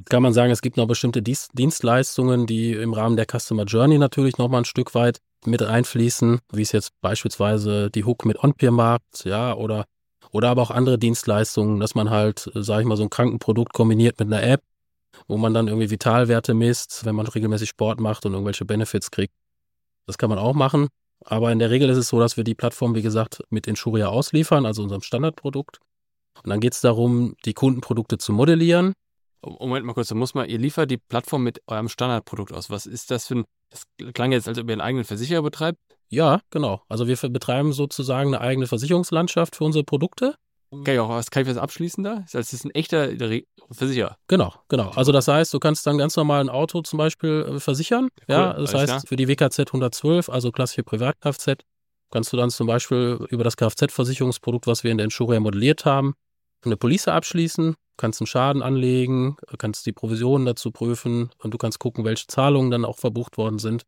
kann 0.09 0.23
man 0.23 0.33
sagen, 0.33 0.51
es 0.51 0.61
gibt 0.61 0.77
noch 0.77 0.87
bestimmte 0.87 1.21
Dienstleistungen, 1.21 2.45
die 2.45 2.73
im 2.73 2.93
Rahmen 2.93 3.15
der 3.15 3.25
Customer 3.25 3.63
Journey 3.63 3.97
natürlich 3.97 4.37
nochmal 4.37 4.61
ein 4.61 4.65
Stück 4.65 4.95
weit 4.95 5.19
mit 5.45 5.61
einfließen, 5.61 6.39
wie 6.51 6.61
es 6.61 6.71
jetzt 6.71 6.91
beispielsweise 7.01 7.89
die 7.89 8.03
Hook 8.05 8.25
mit 8.25 8.43
OnPeer 8.43 8.71
macht, 8.71 9.25
ja, 9.25 9.53
oder, 9.53 9.85
oder 10.31 10.49
aber 10.49 10.61
auch 10.61 10.71
andere 10.71 10.97
Dienstleistungen, 10.97 11.79
dass 11.79 11.95
man 11.95 12.09
halt, 12.09 12.49
sage 12.53 12.81
ich 12.81 12.87
mal, 12.87 12.97
so 12.97 13.03
ein 13.03 13.09
Krankenprodukt 13.09 13.73
kombiniert 13.73 14.19
mit 14.19 14.27
einer 14.27 14.43
App, 14.43 14.61
wo 15.27 15.37
man 15.37 15.53
dann 15.53 15.67
irgendwie 15.67 15.89
Vitalwerte 15.89 16.53
misst, 16.53 17.05
wenn 17.05 17.15
man 17.15 17.27
regelmäßig 17.27 17.69
Sport 17.69 17.99
macht 17.99 18.25
und 18.25 18.33
irgendwelche 18.33 18.65
Benefits 18.65 19.11
kriegt. 19.11 19.33
Das 20.05 20.17
kann 20.17 20.29
man 20.29 20.39
auch 20.39 20.53
machen. 20.53 20.87
Aber 21.25 21.51
in 21.51 21.59
der 21.59 21.69
Regel 21.69 21.89
ist 21.89 21.97
es 21.97 22.09
so, 22.09 22.19
dass 22.19 22.37
wir 22.37 22.43
die 22.43 22.55
Plattform, 22.55 22.95
wie 22.95 23.01
gesagt, 23.01 23.43
mit 23.49 23.67
Insuria 23.67 24.07
ausliefern, 24.07 24.65
also 24.65 24.83
unserem 24.83 25.01
Standardprodukt. 25.01 25.79
Und 26.43 26.49
dann 26.49 26.59
geht 26.59 26.73
es 26.73 26.81
darum, 26.81 27.35
die 27.45 27.53
Kundenprodukte 27.53 28.17
zu 28.17 28.33
modellieren. 28.33 28.93
Moment 29.41 29.85
mal 29.85 29.93
kurz, 29.93 30.07
da 30.07 30.15
muss 30.15 30.33
man, 30.33 30.49
ihr 30.49 30.57
liefert 30.57 30.89
die 30.89 30.97
Plattform 30.97 31.43
mit 31.43 31.61
eurem 31.67 31.89
Standardprodukt 31.89 32.53
aus. 32.53 32.69
Was 32.69 32.85
ist 32.85 33.11
das 33.11 33.27
für 33.27 33.35
ein, 33.35 33.45
das 33.69 33.83
klang 34.13 34.31
jetzt, 34.31 34.47
als 34.47 34.57
ob 34.57 34.67
ihr 34.67 34.73
einen 34.73 34.81
eigenen 34.81 35.05
Versicherer 35.05 35.41
betreibt? 35.41 35.79
Ja, 36.09 36.41
genau. 36.49 36.81
Also 36.89 37.07
wir 37.07 37.17
betreiben 37.29 37.73
sozusagen 37.73 38.33
eine 38.33 38.41
eigene 38.41 38.67
Versicherungslandschaft 38.67 39.55
für 39.55 39.63
unsere 39.63 39.83
Produkte. 39.83 40.35
Kann 40.83 40.93
ich 40.93 40.99
auch 40.99 41.09
was, 41.09 41.31
kann 41.31 41.43
ich 41.43 41.49
was 41.49 41.57
abschließen 41.57 42.03
da? 42.03 42.25
Das 42.31 42.53
ist 42.53 42.65
ein 42.65 42.71
echter 42.71 43.09
Versicherer. 43.71 44.17
Genau, 44.27 44.53
genau. 44.69 44.89
Also 44.89 45.11
das 45.11 45.27
heißt, 45.27 45.53
du 45.53 45.59
kannst 45.59 45.85
dann 45.87 45.97
ganz 45.97 46.15
normal 46.15 46.41
ein 46.41 46.49
Auto 46.49 46.81
zum 46.81 46.97
Beispiel 46.97 47.55
äh, 47.55 47.59
versichern. 47.59 48.09
Cool, 48.27 48.35
ja, 48.35 48.53
das 48.53 48.73
heißt, 48.73 48.87
klar. 48.87 49.01
für 49.05 49.15
die 49.15 49.27
WKZ 49.27 49.59
112, 49.59 50.29
also 50.29 50.51
klassische 50.51 50.83
Privat-Kfz, 50.83 51.63
kannst 52.11 52.31
du 52.33 52.37
dann 52.37 52.49
zum 52.49 52.67
Beispiel 52.67 53.19
über 53.29 53.43
das 53.43 53.57
Kfz-Versicherungsprodukt, 53.57 54.67
was 54.67 54.83
wir 54.83 54.91
in 54.91 54.97
der 54.97 55.05
Insuria 55.05 55.39
modelliert 55.39 55.85
haben, 55.85 56.13
eine 56.63 56.77
Police 56.77 57.07
abschließen, 57.07 57.75
kannst 57.97 58.21
einen 58.21 58.27
Schaden 58.27 58.61
anlegen, 58.61 59.35
kannst 59.57 59.85
die 59.85 59.91
Provisionen 59.91 60.45
dazu 60.45 60.71
prüfen 60.71 61.29
und 61.39 61.53
du 61.53 61.57
kannst 61.57 61.79
gucken, 61.79 62.05
welche 62.05 62.27
Zahlungen 62.27 62.71
dann 62.71 62.85
auch 62.85 62.97
verbucht 62.97 63.37
worden 63.37 63.59
sind. 63.59 63.83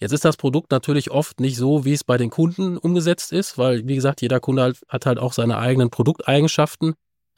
Jetzt 0.00 0.12
ist 0.12 0.24
das 0.24 0.36
Produkt 0.36 0.70
natürlich 0.70 1.10
oft 1.10 1.40
nicht 1.40 1.56
so, 1.56 1.84
wie 1.84 1.92
es 1.92 2.04
bei 2.04 2.16
den 2.16 2.30
Kunden 2.30 2.76
umgesetzt 2.76 3.32
ist, 3.32 3.58
weil, 3.58 3.86
wie 3.86 3.94
gesagt, 3.94 4.22
jeder 4.22 4.40
Kunde 4.40 4.62
halt, 4.62 4.80
hat 4.88 5.06
halt 5.06 5.18
auch 5.18 5.32
seine 5.32 5.58
eigenen 5.58 5.90
Produkteigenschaften. 5.90 6.94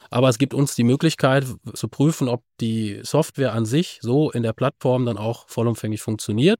Aber 0.09 0.29
es 0.29 0.37
gibt 0.37 0.53
uns 0.53 0.73
die 0.75 0.83
Möglichkeit 0.83 1.45
zu 1.73 1.87
prüfen, 1.87 2.27
ob 2.27 2.43
die 2.59 2.99
Software 3.03 3.53
an 3.53 3.65
sich 3.65 3.99
so 4.01 4.31
in 4.31 4.43
der 4.43 4.53
Plattform 4.53 5.05
dann 5.05 5.17
auch 5.17 5.47
vollumfänglich 5.47 6.01
funktioniert. 6.01 6.59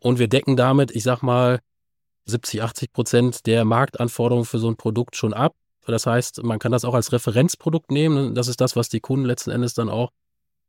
Und 0.00 0.18
wir 0.18 0.28
decken 0.28 0.56
damit, 0.56 0.90
ich 0.92 1.02
sag 1.02 1.22
mal, 1.22 1.60
70, 2.26 2.62
80 2.62 2.92
Prozent 2.92 3.46
der 3.46 3.64
Marktanforderungen 3.64 4.46
für 4.46 4.58
so 4.58 4.68
ein 4.68 4.76
Produkt 4.76 5.16
schon 5.16 5.34
ab. 5.34 5.54
Das 5.86 6.06
heißt, 6.06 6.42
man 6.44 6.60
kann 6.60 6.70
das 6.70 6.84
auch 6.84 6.94
als 6.94 7.12
Referenzprodukt 7.12 7.90
nehmen. 7.90 8.34
Das 8.34 8.46
ist 8.46 8.60
das, 8.60 8.76
was 8.76 8.88
die 8.88 9.00
Kunden 9.00 9.26
letzten 9.26 9.50
Endes 9.50 9.74
dann 9.74 9.88
auch 9.88 10.10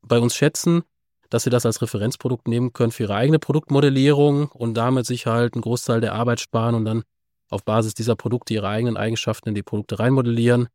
bei 0.01 0.17
uns 0.19 0.35
schätzen 0.35 0.83
dass 1.31 1.43
sie 1.43 1.49
das 1.49 1.65
als 1.65 1.81
Referenzprodukt 1.81 2.47
nehmen 2.47 2.73
können 2.73 2.91
für 2.91 3.03
ihre 3.03 3.15
eigene 3.15 3.39
Produktmodellierung 3.39 4.49
und 4.49 4.75
damit 4.75 5.07
sich 5.07 5.25
halt 5.25 5.55
einen 5.55 5.61
Großteil 5.61 6.01
der 6.01 6.13
Arbeit 6.13 6.41
sparen 6.41 6.75
und 6.75 6.85
dann 6.85 7.03
auf 7.49 7.63
Basis 7.65 7.93
dieser 7.95 8.15
Produkte 8.15 8.53
ihre 8.53 8.67
eigenen 8.67 8.97
Eigenschaften 8.97 9.49
in 9.49 9.55
die 9.55 9.63
Produkte 9.63 9.97
reinmodellieren 9.97 10.67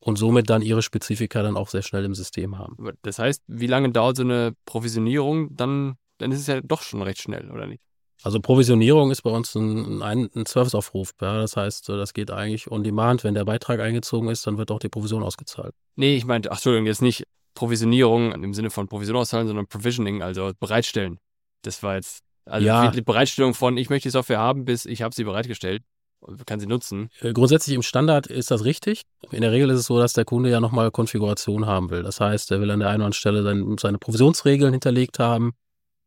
und 0.00 0.16
somit 0.16 0.50
dann 0.50 0.62
ihre 0.62 0.82
Spezifika 0.82 1.42
dann 1.42 1.56
auch 1.56 1.68
sehr 1.68 1.82
schnell 1.82 2.04
im 2.04 2.14
System 2.14 2.58
haben. 2.58 2.76
Das 3.02 3.18
heißt, 3.18 3.42
wie 3.46 3.66
lange 3.66 3.90
dauert 3.90 4.16
so 4.16 4.22
eine 4.22 4.52
Provisionierung? 4.66 5.56
Dann, 5.56 5.96
dann 6.18 6.30
ist 6.30 6.40
es 6.40 6.46
ja 6.46 6.60
doch 6.60 6.82
schon 6.82 7.02
recht 7.02 7.20
schnell, 7.20 7.50
oder 7.50 7.66
nicht? 7.66 7.82
Also 8.22 8.38
Provisionierung 8.38 9.10
ist 9.10 9.22
bei 9.22 9.30
uns 9.30 9.54
ein, 9.54 10.00
ein, 10.02 10.30
ein 10.34 10.46
Serviceaufruf. 10.46 11.12
Ja? 11.20 11.40
Das 11.40 11.56
heißt, 11.56 11.88
das 11.88 12.12
geht 12.12 12.30
eigentlich 12.30 12.70
on 12.70 12.84
demand. 12.84 13.24
Wenn 13.24 13.34
der 13.34 13.44
Beitrag 13.44 13.80
eingezogen 13.80 14.28
ist, 14.28 14.46
dann 14.46 14.58
wird 14.58 14.70
auch 14.70 14.78
die 14.78 14.88
Provision 14.88 15.22
ausgezahlt. 15.22 15.74
Nee, 15.96 16.16
ich 16.16 16.24
meinte, 16.24 16.52
ach 16.52 16.56
Entschuldigung, 16.56 16.86
jetzt 16.86 17.02
nicht 17.02 17.24
Provisionierung 17.54 18.32
im 18.32 18.54
Sinne 18.54 18.70
von 18.70 18.88
Provision 18.88 19.16
auszahlen, 19.16 19.46
sondern 19.46 19.66
Provisioning, 19.66 20.22
also 20.22 20.52
bereitstellen. 20.58 21.18
Das 21.62 21.82
war 21.82 21.96
jetzt, 21.96 22.22
also 22.44 22.66
ja. 22.66 22.90
die 22.90 23.02
Bereitstellung 23.02 23.54
von, 23.54 23.76
ich 23.76 23.90
möchte 23.90 24.08
die 24.08 24.12
Software 24.12 24.38
haben, 24.38 24.64
bis 24.64 24.86
ich 24.86 25.02
habe 25.02 25.14
sie 25.14 25.24
bereitgestellt 25.24 25.82
und 26.20 26.46
kann 26.46 26.60
sie 26.60 26.66
nutzen. 26.66 27.10
Äh, 27.20 27.32
grundsätzlich 27.32 27.74
im 27.74 27.82
Standard 27.82 28.26
ist 28.26 28.50
das 28.50 28.64
richtig. 28.64 29.02
In 29.30 29.42
der 29.42 29.52
Regel 29.52 29.70
ist 29.70 29.80
es 29.80 29.86
so, 29.86 29.98
dass 29.98 30.12
der 30.12 30.24
Kunde 30.24 30.50
ja 30.50 30.60
nochmal 30.60 30.90
Konfiguration 30.90 31.66
haben 31.66 31.90
will. 31.90 32.02
Das 32.02 32.20
heißt, 32.20 32.50
er 32.50 32.60
will 32.60 32.70
an 32.70 32.80
der 32.80 32.88
einen 32.88 33.00
oder 33.00 33.06
anderen 33.06 33.12
Stelle 33.12 33.42
seine, 33.42 33.76
seine 33.78 33.98
Provisionsregeln 33.98 34.72
hinterlegt 34.72 35.18
haben. 35.18 35.52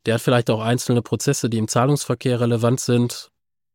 Der 0.05 0.15
hat 0.15 0.21
vielleicht 0.21 0.49
auch 0.49 0.61
einzelne 0.61 1.01
Prozesse, 1.01 1.49
die 1.49 1.57
im 1.57 1.67
Zahlungsverkehr 1.67 2.39
relevant 2.39 2.79
sind. 2.79 3.29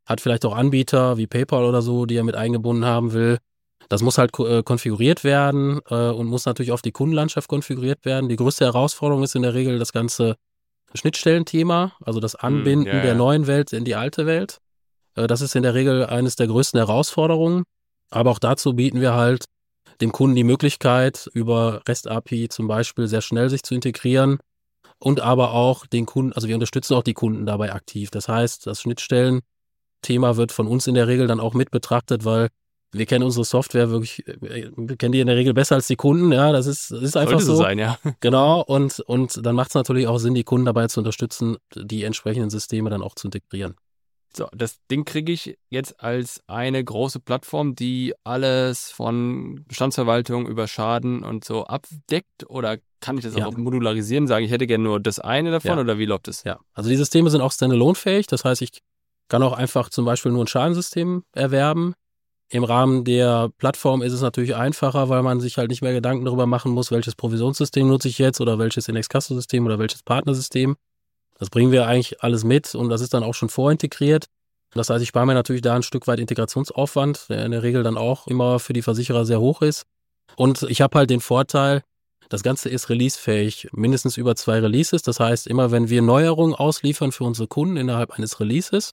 Hat 0.06 0.20
vielleicht 0.20 0.44
auch 0.44 0.56
Anbieter 0.56 1.16
wie 1.18 1.26
PayPal 1.26 1.64
oder 1.64 1.82
so, 1.82 2.06
die 2.06 2.16
er 2.16 2.24
mit 2.24 2.36
eingebunden 2.36 2.84
haben 2.84 3.12
will. 3.12 3.38
Das 3.90 4.02
muss 4.02 4.18
halt 4.18 4.38
äh, 4.38 4.62
konfiguriert 4.62 5.24
werden 5.24 5.80
äh, 5.90 6.10
und 6.10 6.28
muss 6.28 6.46
natürlich 6.46 6.70
auf 6.70 6.80
die 6.80 6.92
Kundenlandschaft 6.92 7.48
konfiguriert 7.48 8.04
werden. 8.04 8.28
Die 8.28 8.36
größte 8.36 8.64
Herausforderung 8.64 9.24
ist 9.24 9.34
in 9.34 9.42
der 9.42 9.52
Regel 9.52 9.80
das 9.80 9.92
ganze 9.92 10.36
Schnittstellenthema, 10.94 11.92
also 12.00 12.20
das 12.20 12.34
hm, 12.34 12.40
Anbinden 12.40 12.84
mm, 12.84 12.94
yeah, 12.94 13.02
der 13.02 13.14
neuen 13.16 13.48
Welt 13.48 13.72
in 13.72 13.84
die 13.84 13.96
alte 13.96 14.26
Welt. 14.26 14.58
Äh, 15.16 15.26
das 15.26 15.40
ist 15.40 15.56
in 15.56 15.64
der 15.64 15.74
Regel 15.74 16.06
eines 16.06 16.36
der 16.36 16.46
größten 16.46 16.78
Herausforderungen. 16.78 17.64
Aber 18.10 18.30
auch 18.30 18.38
dazu 18.38 18.74
bieten 18.74 19.00
wir 19.00 19.14
halt 19.14 19.46
dem 20.00 20.12
Kunden 20.12 20.36
die 20.36 20.44
Möglichkeit, 20.44 21.28
über 21.34 21.82
REST-API 21.88 22.48
zum 22.48 22.68
Beispiel 22.68 23.08
sehr 23.08 23.22
schnell 23.22 23.50
sich 23.50 23.64
zu 23.64 23.74
integrieren 23.74 24.38
und 25.00 25.20
aber 25.20 25.52
auch 25.52 25.84
den 25.86 26.06
Kunden, 26.06 26.32
also 26.32 26.46
wir 26.46 26.54
unterstützen 26.54 26.94
auch 26.94 27.02
die 27.02 27.14
Kunden 27.14 27.44
dabei 27.44 27.72
aktiv. 27.72 28.10
Das 28.10 28.28
heißt, 28.28 28.68
das 28.68 28.82
Schnittstellen-Thema 28.82 30.36
wird 30.36 30.52
von 30.52 30.68
uns 30.68 30.86
in 30.86 30.94
der 30.94 31.08
Regel 31.08 31.26
dann 31.26 31.40
auch 31.40 31.54
mit 31.54 31.72
betrachtet, 31.72 32.24
weil 32.24 32.50
wir 32.92 33.06
kennen 33.06 33.24
unsere 33.24 33.44
Software 33.44 33.90
wirklich, 33.90 34.26
äh, 34.26 34.70
wir 34.76 34.96
kennen 34.96 35.12
die 35.12 35.20
in 35.20 35.26
der 35.26 35.36
Regel 35.36 35.54
besser 35.54 35.76
als 35.76 35.86
die 35.86 35.96
Kunden, 35.96 36.32
ja, 36.32 36.52
das 36.52 36.66
ist, 36.66 36.90
das 36.90 37.02
ist 37.02 37.16
einfach 37.16 37.32
Sollte 37.32 37.46
so. 37.46 37.56
so 37.56 37.62
sein, 37.62 37.78
ja. 37.78 37.98
Genau, 38.20 38.62
und, 38.62 39.00
und 39.00 39.44
dann 39.44 39.54
macht 39.54 39.70
es 39.70 39.74
natürlich 39.74 40.06
auch 40.06 40.18
Sinn, 40.18 40.34
die 40.34 40.44
Kunden 40.44 40.66
dabei 40.66 40.86
zu 40.88 41.00
unterstützen, 41.00 41.56
die 41.74 42.04
entsprechenden 42.04 42.50
Systeme 42.50 42.90
dann 42.90 43.02
auch 43.02 43.14
zu 43.14 43.28
integrieren. 43.28 43.74
So, 44.36 44.48
das 44.52 44.78
Ding 44.88 45.04
kriege 45.04 45.32
ich 45.32 45.58
jetzt 45.70 46.00
als 46.00 46.40
eine 46.46 46.84
große 46.84 47.18
Plattform, 47.18 47.74
die 47.74 48.14
alles 48.22 48.90
von 48.90 49.64
Bestandsverwaltung 49.66 50.46
über 50.46 50.68
Schaden 50.68 51.24
und 51.24 51.44
so 51.44 51.64
abdeckt 51.64 52.48
oder 52.48 52.78
kann 53.00 53.18
ich 53.18 53.24
das 53.24 53.34
ja. 53.34 53.46
auch 53.46 53.56
modularisieren, 53.56 54.28
sagen, 54.28 54.44
ich 54.44 54.52
hätte 54.52 54.68
gerne 54.68 54.84
nur 54.84 55.00
das 55.00 55.18
eine 55.18 55.50
davon 55.50 55.72
ja. 55.72 55.80
oder 55.80 55.98
wie 55.98 56.04
läuft 56.04 56.28
das? 56.28 56.44
Ja, 56.44 56.60
also 56.74 56.90
die 56.90 56.96
Systeme 56.96 57.30
sind 57.30 57.40
auch 57.40 57.50
standalone-fähig, 57.50 58.28
das 58.28 58.44
heißt, 58.44 58.62
ich 58.62 58.82
kann 59.28 59.42
auch 59.42 59.52
einfach 59.52 59.88
zum 59.88 60.04
Beispiel 60.04 60.30
nur 60.30 60.44
ein 60.44 60.48
Schadensystem 60.48 61.24
erwerben 61.32 61.94
im 62.50 62.64
Rahmen 62.64 63.04
der 63.04 63.50
Plattform 63.58 64.02
ist 64.02 64.12
es 64.12 64.22
natürlich 64.22 64.56
einfacher, 64.56 65.08
weil 65.08 65.22
man 65.22 65.40
sich 65.40 65.56
halt 65.56 65.70
nicht 65.70 65.82
mehr 65.82 65.92
Gedanken 65.92 66.24
darüber 66.24 66.46
machen 66.46 66.72
muss, 66.72 66.90
welches 66.90 67.14
Provisionssystem 67.14 67.86
nutze 67.86 68.08
ich 68.08 68.18
jetzt 68.18 68.40
oder 68.40 68.58
welches 68.58 68.88
Index-Kasso-System 68.88 69.64
oder 69.64 69.78
welches 69.78 70.02
Partnersystem. 70.02 70.76
Das 71.38 71.48
bringen 71.48 71.70
wir 71.70 71.86
eigentlich 71.86 72.22
alles 72.22 72.42
mit 72.42 72.74
und 72.74 72.88
das 72.88 73.00
ist 73.00 73.14
dann 73.14 73.22
auch 73.22 73.34
schon 73.34 73.48
vorintegriert. 73.48 74.26
Das 74.72 74.90
heißt, 74.90 75.02
ich 75.02 75.08
spare 75.08 75.26
mir 75.26 75.34
natürlich 75.34 75.62
da 75.62 75.74
ein 75.74 75.84
Stück 75.84 76.08
weit 76.08 76.18
Integrationsaufwand, 76.18 77.28
der 77.28 77.44
in 77.44 77.52
der 77.52 77.62
Regel 77.62 77.84
dann 77.84 77.96
auch 77.96 78.26
immer 78.26 78.58
für 78.58 78.72
die 78.72 78.82
Versicherer 78.82 79.24
sehr 79.24 79.40
hoch 79.40 79.62
ist. 79.62 79.86
Und 80.36 80.64
ich 80.64 80.80
habe 80.80 80.98
halt 80.98 81.10
den 81.10 81.20
Vorteil, 81.20 81.82
das 82.28 82.42
Ganze 82.42 82.68
ist 82.68 82.88
releasefähig, 82.88 83.68
mindestens 83.72 84.16
über 84.16 84.34
zwei 84.36 84.60
Releases. 84.60 85.02
Das 85.02 85.20
heißt, 85.20 85.46
immer 85.46 85.70
wenn 85.70 85.88
wir 85.88 86.02
Neuerungen 86.02 86.54
ausliefern 86.54 87.12
für 87.12 87.24
unsere 87.24 87.48
Kunden 87.48 87.76
innerhalb 87.76 88.12
eines 88.12 88.38
Releases, 88.40 88.92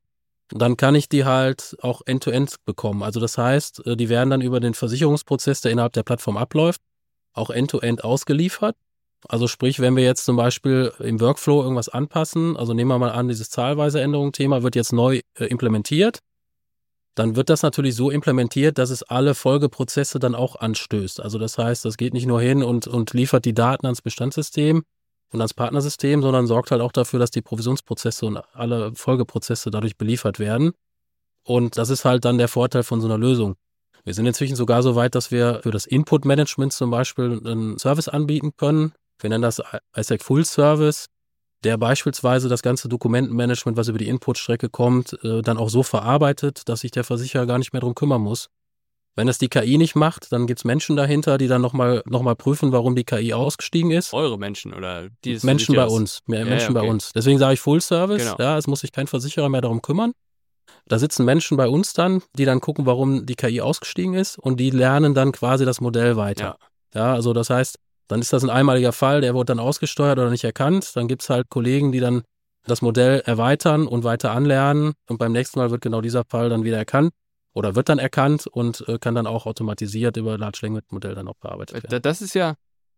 dann 0.50 0.78
kann 0.78 0.96
ich 0.96 1.10
die 1.10 1.26
halt 1.26 1.78
auch 1.82 2.02
end-to-end 2.06 2.52
-end 2.52 2.56
bekommen. 2.66 3.04
Also 3.04 3.20
das 3.20 3.38
heißt, 3.38 3.86
äh, 3.86 3.98
die 3.98 4.10
werden 4.10 4.30
dann 4.30 4.42
über 4.42 4.60
den 4.60 4.74
Versicherungsprozess, 4.74 5.62
der 5.62 5.72
innerhalb 5.72 5.94
der 5.94 6.04
Plattform 6.04 6.38
abläuft, 6.38 6.82
auch 7.34 7.50
end-to-end 7.50 8.00
-end 8.00 8.04
ausgeliefert. 8.04 8.76
Also 9.28 9.48
sprich, 9.48 9.80
wenn 9.80 9.96
wir 9.96 10.04
jetzt 10.04 10.26
zum 10.26 10.38
Beispiel 10.38 10.94
im 11.00 11.20
Workflow 11.20 11.62
irgendwas 11.62 11.90
anpassen, 11.90 12.56
also 12.56 12.74
nehmen 12.74 12.90
wir 12.90 13.00
mal 13.00 13.12
an, 13.12 13.28
dieses 13.28 13.50
zahlweise 13.50 14.00
Änderungen-Thema 14.00 14.64
wird 14.64 14.76
jetzt 14.76 14.94
neu 14.94 15.22
äh, 15.36 15.46
implementiert, 15.46 16.20
dann 17.16 17.36
wird 17.36 17.50
das 17.50 17.64
natürlich 17.64 17.96
so 17.96 18.12
implementiert, 18.12 18.78
dass 18.78 18.92
es 18.92 19.02
alle 19.02 19.34
Folgeprozesse 19.34 20.20
dann 20.20 20.36
auch 20.36 20.56
anstößt. 20.56 21.20
Also 21.20 21.40
das 21.40 21.58
heißt, 21.58 21.84
das 21.84 21.98
geht 21.98 22.14
nicht 22.14 22.28
nur 22.28 22.40
hin 22.42 22.62
und, 22.64 22.86
und 22.86 23.14
liefert 23.14 23.46
die 23.46 23.56
Daten 23.56 23.88
ans 23.88 24.04
Bestandssystem, 24.04 24.84
und 25.32 25.42
als 25.42 25.54
Partnersystem, 25.54 26.22
sondern 26.22 26.48
sorgt 26.48 26.72
halt 26.72 26.82
auch 26.82 26.92
dafür, 26.92 27.20
dass 27.20 27.32
die 27.32 27.42
Provisionsprozesse 27.42 28.26
und 28.26 28.38
alle 28.54 28.94
Folgeprozesse 28.96 29.72
dadurch 29.72 29.98
beliefert 29.98 30.40
werden. 30.40 30.72
Und 31.44 31.78
das 31.78 31.90
ist 31.90 32.06
halt 32.06 32.26
dann 32.26 32.38
der 32.38 32.48
Vorteil 32.48 32.84
von 32.84 33.02
so 33.02 33.08
einer 33.08 33.18
Lösung. 33.18 33.56
Wir 34.04 34.14
sind 34.14 34.26
inzwischen 34.26 34.56
sogar 34.56 34.84
so 34.84 34.96
weit, 34.96 35.16
dass 35.16 35.32
wir 35.32 35.60
für 35.64 35.72
das 35.72 35.86
Input-Management 35.86 36.72
zum 36.72 36.92
Beispiel 36.92 37.42
einen 37.44 37.78
Service 37.78 38.08
anbieten 38.08 38.52
können. 38.56 38.94
Wir 39.20 39.30
nennen 39.30 39.42
das 39.42 39.62
ISAC 39.96 40.24
Full 40.24 40.46
Service, 40.46 41.08
der 41.64 41.78
beispielsweise 41.78 42.48
das 42.48 42.62
ganze 42.62 42.88
Dokumentenmanagement, 42.88 43.78
was 43.78 43.88
über 43.88 43.98
die 43.98 44.08
Inputstrecke 44.08 44.70
kommt, 44.70 45.18
äh, 45.24 45.42
dann 45.42 45.58
auch 45.58 45.70
so 45.70 45.84
verarbeitet, 45.84 46.70
dass 46.70 46.82
sich 46.82 46.92
der 46.92 47.04
Versicherer 47.04 47.46
gar 47.46 47.58
nicht 47.58 47.74
mehr 47.74 47.82
drum 47.82 47.96
kümmern 47.96 48.22
muss. 48.22 48.50
Wenn 49.18 49.28
es 49.28 49.40
die 49.40 49.50
KI 49.50 49.80
nicht 49.80 49.96
macht, 49.96 50.32
dann 50.32 50.46
gibt 50.46 50.60
es 50.60 50.64
Menschen 50.64 50.96
dahinter, 50.96 51.40
die 51.40 51.48
dann 51.48 51.60
nochmal 51.60 52.04
noch 52.06 52.22
mal 52.22 52.36
prüfen, 52.36 52.72
warum 52.72 52.96
die 52.96 53.04
KI 53.04 53.34
ausgestiegen 53.34 53.90
ist. 53.90 54.14
Eure 54.14 54.38
Menschen 54.38 54.76
oder 54.76 55.10
die 55.26 55.40
Menschen 55.42 55.76
bei 55.76 55.88
uns. 55.88 56.22
Mehr 56.28 56.42
ja, 56.42 56.46
Menschen 56.46 56.76
ja, 56.76 56.80
okay. 56.80 56.88
bei 56.88 56.94
uns. 56.94 57.14
Deswegen 57.14 57.40
sage 57.40 57.56
ich 57.56 57.60
Full 57.60 57.82
Service. 57.82 58.22
Genau. 58.22 58.36
Ja, 58.38 58.60
es 58.60 58.68
muss 58.68 58.82
sich 58.82 58.92
kein 58.92 59.08
Versicherer 59.08 59.50
mehr 59.50 59.62
darum 59.62 59.82
kümmern. 59.82 60.12
Da 60.86 61.00
sitzen 61.00 61.26
Menschen 61.26 61.58
bei 61.58 61.68
uns 61.68 61.94
dann, 61.94 62.22
die 62.38 62.46
dann 62.46 62.62
gucken, 62.62 62.86
warum 62.86 63.26
die 63.26 63.34
KI 63.34 63.60
ausgestiegen 63.60 64.14
ist 64.14 64.38
und 64.38 64.60
die 64.60 64.70
lernen 64.70 65.16
dann 65.16 65.32
quasi 65.32 65.66
das 65.66 65.82
Modell 65.82 66.16
weiter. 66.16 66.60
Ja, 66.94 67.08
ja 67.08 67.14
also 67.16 67.34
das 67.34 67.50
heißt, 67.50 67.80
dann 68.08 68.22
ist 68.22 68.34
das 68.34 68.44
ein 68.44 68.52
einmaliger 68.52 68.94
Fall, 68.94 69.22
der 69.22 69.34
wurde 69.34 69.48
dann 69.48 69.60
ausgesteuert 69.60 70.20
oder 70.20 70.30
nicht 70.30 70.44
erkannt. 70.44 70.96
Dann 70.96 71.08
gibt 71.08 71.24
es 71.24 71.32
halt 71.32 71.50
Kollegen, 71.50 71.92
die 71.92 72.02
dann 72.02 72.22
das 72.68 72.84
Modell 72.84 73.22
erweitern 73.26 73.88
und 73.88 74.04
weiter 74.04 74.32
anlernen 74.32 74.94
und 75.10 75.18
beim 75.18 75.32
nächsten 75.32 75.58
Mal 75.58 75.72
wird 75.72 75.82
genau 75.82 76.02
dieser 76.02 76.24
Fall 76.24 76.50
dann 76.50 76.64
wieder 76.64 76.78
erkannt 76.78 77.14
oder 77.58 77.76
wird 77.76 77.90
dann 77.90 77.98
erkannt 77.98 78.46
und 78.46 78.88
äh, 78.88 79.00
kann 79.00 79.16
dann 79.16 79.26
auch 79.26 79.48
automatisiert 79.48 80.16
über 80.16 80.38
Large 80.38 80.60
Language 80.62 80.86
Modell 80.92 81.16
dann 81.16 81.28
auch 81.28 81.38
bearbeitet 81.38 81.82
werden. 81.82 82.02
Das 82.04 82.22
ist 82.22 82.36
ja, 82.36 82.54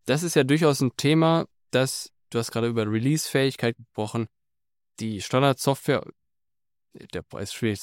das 0.06 0.22
ist 0.22 0.36
ja 0.36 0.44
durchaus 0.44 0.82
ein 0.82 0.92
Thema, 0.98 1.46
das, 1.72 2.12
du 2.30 2.40
hast 2.40 2.52
gerade 2.52 2.68
über 2.68 2.86
Release-Fähigkeit 2.86 3.78
gesprochen. 3.78 4.28
Die 5.00 5.22
Standardsoftware, 5.22 6.06
der 7.14 7.24
ist 7.38 7.54
schwierig 7.54 7.80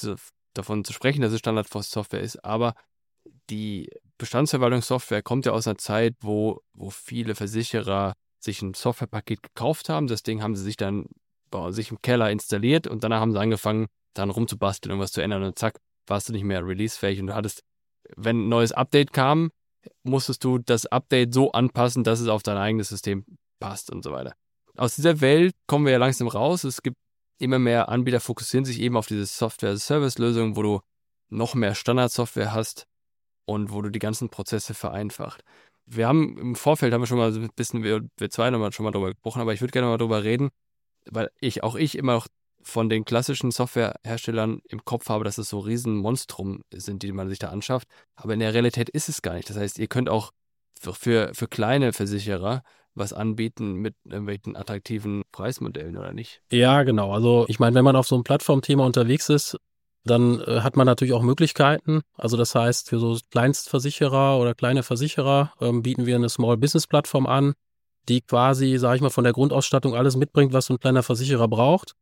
davon 0.53 0.85
zu 0.85 0.93
sprechen, 0.93 1.21
dass 1.23 1.33
es 1.33 1.39
Standardsoftware 1.39 2.21
ist, 2.21 2.45
aber 2.45 2.75
die 3.49 3.89
Bestandsverwaltungssoftware 4.19 5.23
kommt 5.23 5.47
ja 5.47 5.53
aus 5.53 5.65
einer 5.65 5.79
Zeit, 5.79 6.13
wo, 6.21 6.61
wo 6.73 6.91
viele 6.91 7.33
Versicherer 7.33 8.13
sich 8.39 8.61
ein 8.61 8.75
Softwarepaket 8.75 9.41
gekauft 9.41 9.89
haben. 9.89 10.05
Das 10.05 10.21
Ding 10.21 10.43
haben 10.43 10.55
sie 10.55 10.63
sich 10.63 10.77
dann 10.77 11.07
bei 11.49 11.71
sich 11.71 11.89
im 11.89 12.03
Keller 12.03 12.29
installiert 12.29 12.85
und 12.85 13.03
danach 13.03 13.21
haben 13.21 13.31
sie 13.31 13.39
angefangen, 13.39 13.87
dann 14.13 14.29
rumzubasteln, 14.29 14.91
irgendwas 14.91 15.11
zu 15.11 15.21
ändern 15.21 15.41
und 15.41 15.57
zack, 15.57 15.79
warst 16.07 16.29
du 16.29 16.33
nicht 16.33 16.43
mehr 16.43 16.65
releasefähig 16.65 17.19
und 17.19 17.27
du 17.27 17.35
hattest, 17.35 17.63
wenn 18.15 18.45
ein 18.45 18.49
neues 18.49 18.71
Update 18.71 19.13
kam, 19.13 19.51
musstest 20.03 20.43
du 20.43 20.57
das 20.57 20.85
Update 20.85 21.33
so 21.33 21.51
anpassen, 21.51 22.03
dass 22.03 22.19
es 22.19 22.27
auf 22.27 22.43
dein 22.43 22.57
eigenes 22.57 22.89
System 22.89 23.25
passt 23.59 23.91
und 23.91 24.03
so 24.03 24.11
weiter. 24.11 24.33
Aus 24.75 24.95
dieser 24.95 25.21
Welt 25.21 25.55
kommen 25.65 25.85
wir 25.85 25.93
ja 25.93 25.97
langsam 25.97 26.27
raus. 26.27 26.63
Es 26.63 26.81
gibt 26.81 26.97
immer 27.39 27.59
mehr 27.59 27.89
Anbieter, 27.89 28.19
fokussieren 28.19 28.65
sich 28.65 28.79
eben 28.79 28.97
auf 28.97 29.07
diese 29.07 29.25
Software-Service-Lösung, 29.25 30.55
wo 30.55 30.61
du 30.61 30.81
noch 31.29 31.55
mehr 31.55 31.75
Standardsoftware 31.75 32.53
hast 32.53 32.87
und 33.45 33.71
wo 33.71 33.81
du 33.81 33.89
die 33.89 33.99
ganzen 33.99 34.29
Prozesse 34.29 34.73
vereinfacht. 34.73 35.43
Wir 35.85 36.07
haben 36.07 36.37
im 36.37 36.55
Vorfeld 36.55 36.93
haben 36.93 37.01
wir 37.01 37.07
schon 37.07 37.17
mal 37.17 37.33
ein 37.33 37.49
bisschen, 37.55 37.83
wir, 37.83 38.01
wir 38.17 38.29
zwei 38.29 38.49
nochmal 38.49 38.73
schon 38.73 38.83
mal 38.83 38.91
drüber 38.91 39.11
gesprochen, 39.11 39.41
aber 39.41 39.53
ich 39.53 39.61
würde 39.61 39.71
gerne 39.71 39.87
mal 39.87 39.97
drüber 39.97 40.23
reden, 40.23 40.49
weil 41.09 41.29
ich, 41.39 41.63
auch 41.63 41.75
ich 41.75 41.97
immer 41.97 42.13
noch 42.13 42.27
von 42.67 42.89
den 42.89 43.05
klassischen 43.05 43.51
Softwareherstellern 43.51 44.61
im 44.67 44.83
Kopf 44.85 45.09
habe, 45.09 45.23
dass 45.23 45.37
es 45.37 45.49
so 45.49 45.59
Riesenmonstrum 45.59 46.61
sind, 46.73 47.01
die 47.01 47.11
man 47.11 47.29
sich 47.29 47.39
da 47.39 47.49
anschafft. 47.49 47.87
Aber 48.15 48.33
in 48.33 48.39
der 48.39 48.53
Realität 48.53 48.89
ist 48.89 49.09
es 49.09 49.21
gar 49.21 49.33
nicht. 49.33 49.49
Das 49.49 49.57
heißt, 49.57 49.79
ihr 49.79 49.87
könnt 49.87 50.09
auch 50.09 50.31
für, 50.79 50.93
für, 50.93 51.31
für 51.33 51.47
kleine 51.47 51.93
Versicherer 51.93 52.63
was 52.93 53.13
anbieten 53.13 53.73
mit 53.73 53.95
irgendwelchen 54.05 54.55
attraktiven 54.55 55.23
Preismodellen 55.31 55.97
oder 55.97 56.13
nicht? 56.13 56.41
Ja, 56.51 56.83
genau. 56.83 57.13
Also 57.13 57.45
ich 57.47 57.59
meine, 57.59 57.75
wenn 57.75 57.85
man 57.85 57.95
auf 57.95 58.07
so 58.07 58.15
einem 58.15 58.23
Plattformthema 58.23 58.85
unterwegs 58.85 59.29
ist, 59.29 59.57
dann 60.03 60.41
äh, 60.41 60.61
hat 60.61 60.75
man 60.75 60.85
natürlich 60.85 61.13
auch 61.13 61.21
Möglichkeiten. 61.21 62.01
Also 62.15 62.37
das 62.37 62.55
heißt, 62.55 62.89
für 62.89 62.99
so 62.99 63.17
Kleinstversicherer 63.31 64.39
oder 64.39 64.55
kleine 64.55 64.83
Versicherer 64.83 65.53
ähm, 65.61 65.83
bieten 65.83 66.05
wir 66.05 66.15
eine 66.15 66.29
Small 66.29 66.57
Business 66.57 66.87
Plattform 66.87 67.27
an, 67.27 67.53
die 68.09 68.21
quasi, 68.21 68.77
sage 68.77 68.97
ich 68.97 69.01
mal, 69.01 69.09
von 69.09 69.23
der 69.23 69.33
Grundausstattung 69.33 69.95
alles 69.95 70.15
mitbringt, 70.15 70.53
was 70.53 70.65
so 70.65 70.73
ein 70.73 70.79
kleiner 70.79 71.03
Versicherer 71.03 71.47
braucht. 71.47 71.93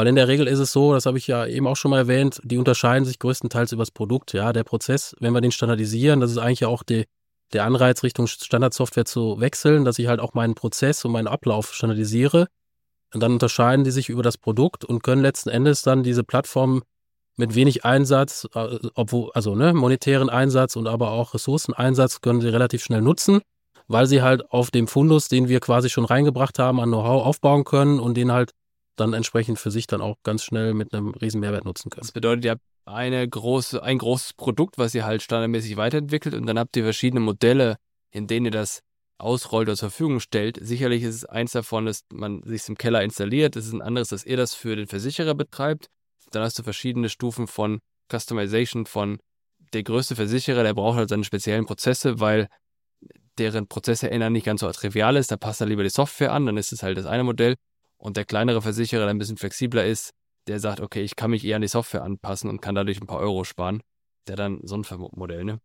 Weil 0.00 0.06
in 0.06 0.16
der 0.16 0.28
Regel 0.28 0.48
ist 0.48 0.60
es 0.60 0.72
so, 0.72 0.94
das 0.94 1.04
habe 1.04 1.18
ich 1.18 1.26
ja 1.26 1.44
eben 1.44 1.66
auch 1.66 1.76
schon 1.76 1.90
mal 1.90 1.98
erwähnt, 1.98 2.40
die 2.42 2.56
unterscheiden 2.56 3.04
sich 3.04 3.18
größtenteils 3.18 3.72
über 3.72 3.82
das 3.82 3.90
Produkt. 3.90 4.32
Ja, 4.32 4.54
der 4.54 4.64
Prozess, 4.64 5.14
wenn 5.20 5.34
wir 5.34 5.42
den 5.42 5.52
standardisieren, 5.52 6.20
das 6.20 6.30
ist 6.30 6.38
eigentlich 6.38 6.64
auch 6.64 6.82
die, 6.82 7.04
der 7.52 7.66
Anreiz 7.66 8.02
Richtung 8.02 8.26
Standardsoftware 8.26 9.04
zu 9.04 9.40
wechseln, 9.40 9.84
dass 9.84 9.98
ich 9.98 10.06
halt 10.06 10.18
auch 10.20 10.32
meinen 10.32 10.54
Prozess 10.54 11.04
und 11.04 11.12
meinen 11.12 11.26
Ablauf 11.26 11.74
standardisiere. 11.74 12.46
Und 13.12 13.22
dann 13.22 13.32
unterscheiden 13.32 13.84
die 13.84 13.90
sich 13.90 14.08
über 14.08 14.22
das 14.22 14.38
Produkt 14.38 14.86
und 14.86 15.02
können 15.02 15.20
letzten 15.20 15.50
Endes 15.50 15.82
dann 15.82 16.02
diese 16.02 16.24
Plattform 16.24 16.82
mit 17.36 17.54
wenig 17.54 17.84
Einsatz, 17.84 18.48
äh, 18.54 18.78
obwohl, 18.94 19.30
also 19.34 19.54
ne, 19.54 19.74
monetären 19.74 20.30
Einsatz 20.30 20.76
und 20.76 20.86
aber 20.86 21.10
auch 21.10 21.34
Ressourceneinsatz 21.34 22.22
können 22.22 22.40
sie 22.40 22.48
relativ 22.48 22.82
schnell 22.82 23.02
nutzen, 23.02 23.42
weil 23.86 24.06
sie 24.06 24.22
halt 24.22 24.50
auf 24.50 24.70
dem 24.70 24.88
Fundus, 24.88 25.28
den 25.28 25.50
wir 25.50 25.60
quasi 25.60 25.90
schon 25.90 26.06
reingebracht 26.06 26.58
haben, 26.58 26.80
an 26.80 26.88
Know-how 26.88 27.26
aufbauen 27.26 27.64
können 27.64 28.00
und 28.00 28.16
den 28.16 28.32
halt 28.32 28.52
dann 28.96 29.12
entsprechend 29.12 29.58
für 29.58 29.70
sich 29.70 29.86
dann 29.86 30.00
auch 30.00 30.16
ganz 30.22 30.44
schnell 30.44 30.74
mit 30.74 30.92
einem 30.92 31.10
riesen 31.10 31.40
Mehrwert 31.40 31.64
nutzen 31.64 31.90
können. 31.90 32.02
Das 32.02 32.12
bedeutet, 32.12 32.44
ihr 32.44 32.50
habt 32.52 32.62
eine 32.84 33.28
große, 33.28 33.82
ein 33.82 33.98
großes 33.98 34.34
Produkt, 34.34 34.78
was 34.78 34.94
ihr 34.94 35.04
halt 35.04 35.22
standardmäßig 35.22 35.76
weiterentwickelt 35.76 36.34
und 36.34 36.46
dann 36.46 36.58
habt 36.58 36.76
ihr 36.76 36.84
verschiedene 36.84 37.20
Modelle, 37.20 37.76
in 38.10 38.26
denen 38.26 38.46
ihr 38.46 38.52
das 38.52 38.82
ausrollt 39.18 39.68
oder 39.68 39.76
zur 39.76 39.90
Verfügung 39.90 40.20
stellt. 40.20 40.58
Sicherlich 40.60 41.02
ist 41.02 41.14
es 41.14 41.24
eins 41.24 41.52
davon, 41.52 41.86
dass 41.86 42.02
man 42.12 42.42
sich 42.42 42.68
im 42.68 42.76
Keller 42.76 43.02
installiert. 43.02 43.54
Es 43.56 43.66
ist 43.66 43.72
ein 43.72 43.82
anderes, 43.82 44.08
dass 44.08 44.24
ihr 44.24 44.36
das 44.36 44.54
für 44.54 44.76
den 44.76 44.86
Versicherer 44.86 45.34
betreibt. 45.34 45.86
Dann 46.32 46.42
hast 46.42 46.58
du 46.58 46.62
verschiedene 46.62 47.08
Stufen 47.08 47.46
von 47.46 47.80
Customization 48.10 48.86
von 48.86 49.18
der 49.72 49.82
größte 49.82 50.16
Versicherer, 50.16 50.62
der 50.62 50.74
braucht 50.74 50.96
halt 50.96 51.08
seine 51.10 51.24
speziellen 51.24 51.66
Prozesse, 51.66 52.18
weil 52.18 52.48
deren 53.38 53.68
Prozesse 53.68 54.10
ändern 54.10 54.32
nicht 54.32 54.46
ganz 54.46 54.60
so 54.60 54.70
trivial 54.70 55.16
ist. 55.16 55.30
Da 55.30 55.36
passt 55.36 55.60
er 55.60 55.66
lieber 55.66 55.82
die 55.82 55.90
Software 55.90 56.32
an, 56.32 56.46
dann 56.46 56.56
ist 56.56 56.72
es 56.72 56.82
halt 56.82 56.98
das 56.98 57.06
eine 57.06 57.24
Modell. 57.24 57.54
Und 58.00 58.16
der 58.16 58.24
kleinere 58.24 58.62
Versicherer, 58.62 59.02
der 59.02 59.10
ein 59.10 59.18
bisschen 59.18 59.36
flexibler 59.36 59.84
ist, 59.84 60.14
der 60.46 60.58
sagt, 60.58 60.80
okay, 60.80 61.02
ich 61.02 61.16
kann 61.16 61.30
mich 61.30 61.44
eher 61.44 61.56
an 61.56 61.62
die 61.62 61.68
Software 61.68 62.02
anpassen 62.02 62.48
und 62.48 62.62
kann 62.62 62.74
dadurch 62.74 63.00
ein 63.00 63.06
paar 63.06 63.18
Euro 63.18 63.44
sparen. 63.44 63.82
Der 64.26 64.36
dann 64.36 64.60
so 64.62 64.74
ein 64.74 64.84
Modell, 65.12 65.44
ne? 65.44 65.60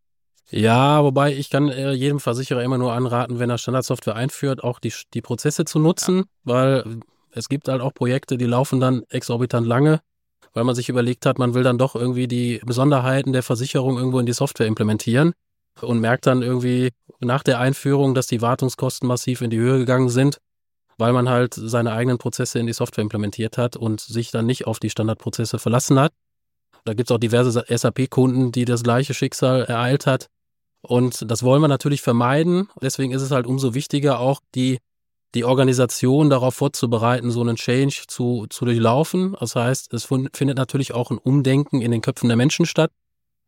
Ja, 0.50 1.04
wobei 1.04 1.34
ich 1.34 1.50
kann 1.50 1.70
äh, 1.70 1.94
jedem 1.94 2.20
Versicherer 2.20 2.62
immer 2.62 2.78
nur 2.78 2.94
anraten, 2.94 3.40
wenn 3.40 3.50
er 3.50 3.58
Standardsoftware 3.58 4.16
einführt, 4.16 4.64
auch 4.64 4.80
die, 4.80 4.94
die 5.14 5.22
Prozesse 5.22 5.66
zu 5.66 5.80
nutzen, 5.80 6.18
ja. 6.18 6.24
weil 6.44 7.00
es 7.32 7.50
gibt 7.50 7.68
halt 7.68 7.82
auch 7.82 7.94
Projekte, 7.94 8.38
die 8.38 8.46
laufen 8.46 8.80
dann 8.80 9.04
exorbitant 9.10 9.66
lange, 9.66 10.02
weil 10.54 10.64
man 10.64 10.76
sich 10.76 10.88
überlegt 10.88 11.26
hat, 11.26 11.40
man 11.40 11.54
will 11.54 11.64
dann 11.64 11.78
doch 11.78 11.96
irgendwie 11.96 12.28
die 12.28 12.62
Besonderheiten 12.66 13.34
der 13.34 13.44
Versicherung 13.44 13.98
irgendwo 13.98 14.20
in 14.20 14.26
die 14.26 14.34
Software 14.34 14.68
implementieren 14.68 15.34
und 15.82 16.00
merkt 16.00 16.28
dann 16.28 16.42
irgendwie 16.42 16.92
nach 17.20 17.44
der 17.44 17.60
Einführung, 17.60 18.14
dass 18.14 18.28
die 18.28 18.42
Wartungskosten 18.42 19.08
massiv 19.08 19.42
in 19.42 19.50
die 19.50 19.58
Höhe 19.58 19.80
gegangen 19.80 20.10
sind 20.10 20.40
weil 20.98 21.14
man 21.14 21.30
halt 21.30 21.54
seine 21.54 21.92
eigenen 21.92 22.18
Prozesse 22.18 22.60
in 22.60 22.68
die 22.68 22.74
Software 22.74 23.04
implementiert 23.04 23.58
hat 23.58 23.76
und 23.76 24.02
sich 24.02 24.32
dann 24.32 24.46
nicht 24.46 24.68
auf 24.68 24.80
die 24.80 24.90
Standardprozesse 24.90 25.60
verlassen 25.60 26.00
hat. 26.00 26.14
Da 26.86 26.94
gibt 26.94 27.10
es 27.10 27.16
auch 27.16 27.20
diverse 27.20 27.66
SAP-Kunden, 27.68 28.52
die 28.52 28.66
das 28.66 28.84
gleiche 28.84 29.14
Schicksal 29.14 29.64
ereilt 29.64 30.06
hat. 30.06 30.28
Und 30.82 31.30
das 31.30 31.42
wollen 31.42 31.62
wir 31.62 31.68
natürlich 31.68 32.02
vermeiden. 32.02 32.70
Deswegen 32.80 33.12
ist 33.12 33.24
es 33.24 33.32
halt 33.32 33.48
umso 33.48 33.74
wichtiger, 33.74 34.20
auch 34.20 34.40
die, 34.54 34.78
die 35.34 35.44
Organisation 35.44 36.30
darauf 36.30 36.54
vorzubereiten, 36.54 37.32
so 37.32 37.42
einen 37.42 37.56
Change 37.56 38.04
zu, 38.08 38.46
zu 38.50 38.66
durchlaufen. 38.66 39.36
Das 39.40 39.56
heißt, 39.56 39.94
es 39.94 40.06
findet 40.06 40.58
natürlich 40.58 40.94
auch 40.94 41.10
ein 41.10 41.18
Umdenken 41.18 41.82
in 41.82 41.92
den 41.92 42.02
Köpfen 42.02 42.30
der 42.30 42.38
Menschen 42.38 42.68
statt. 42.68 42.92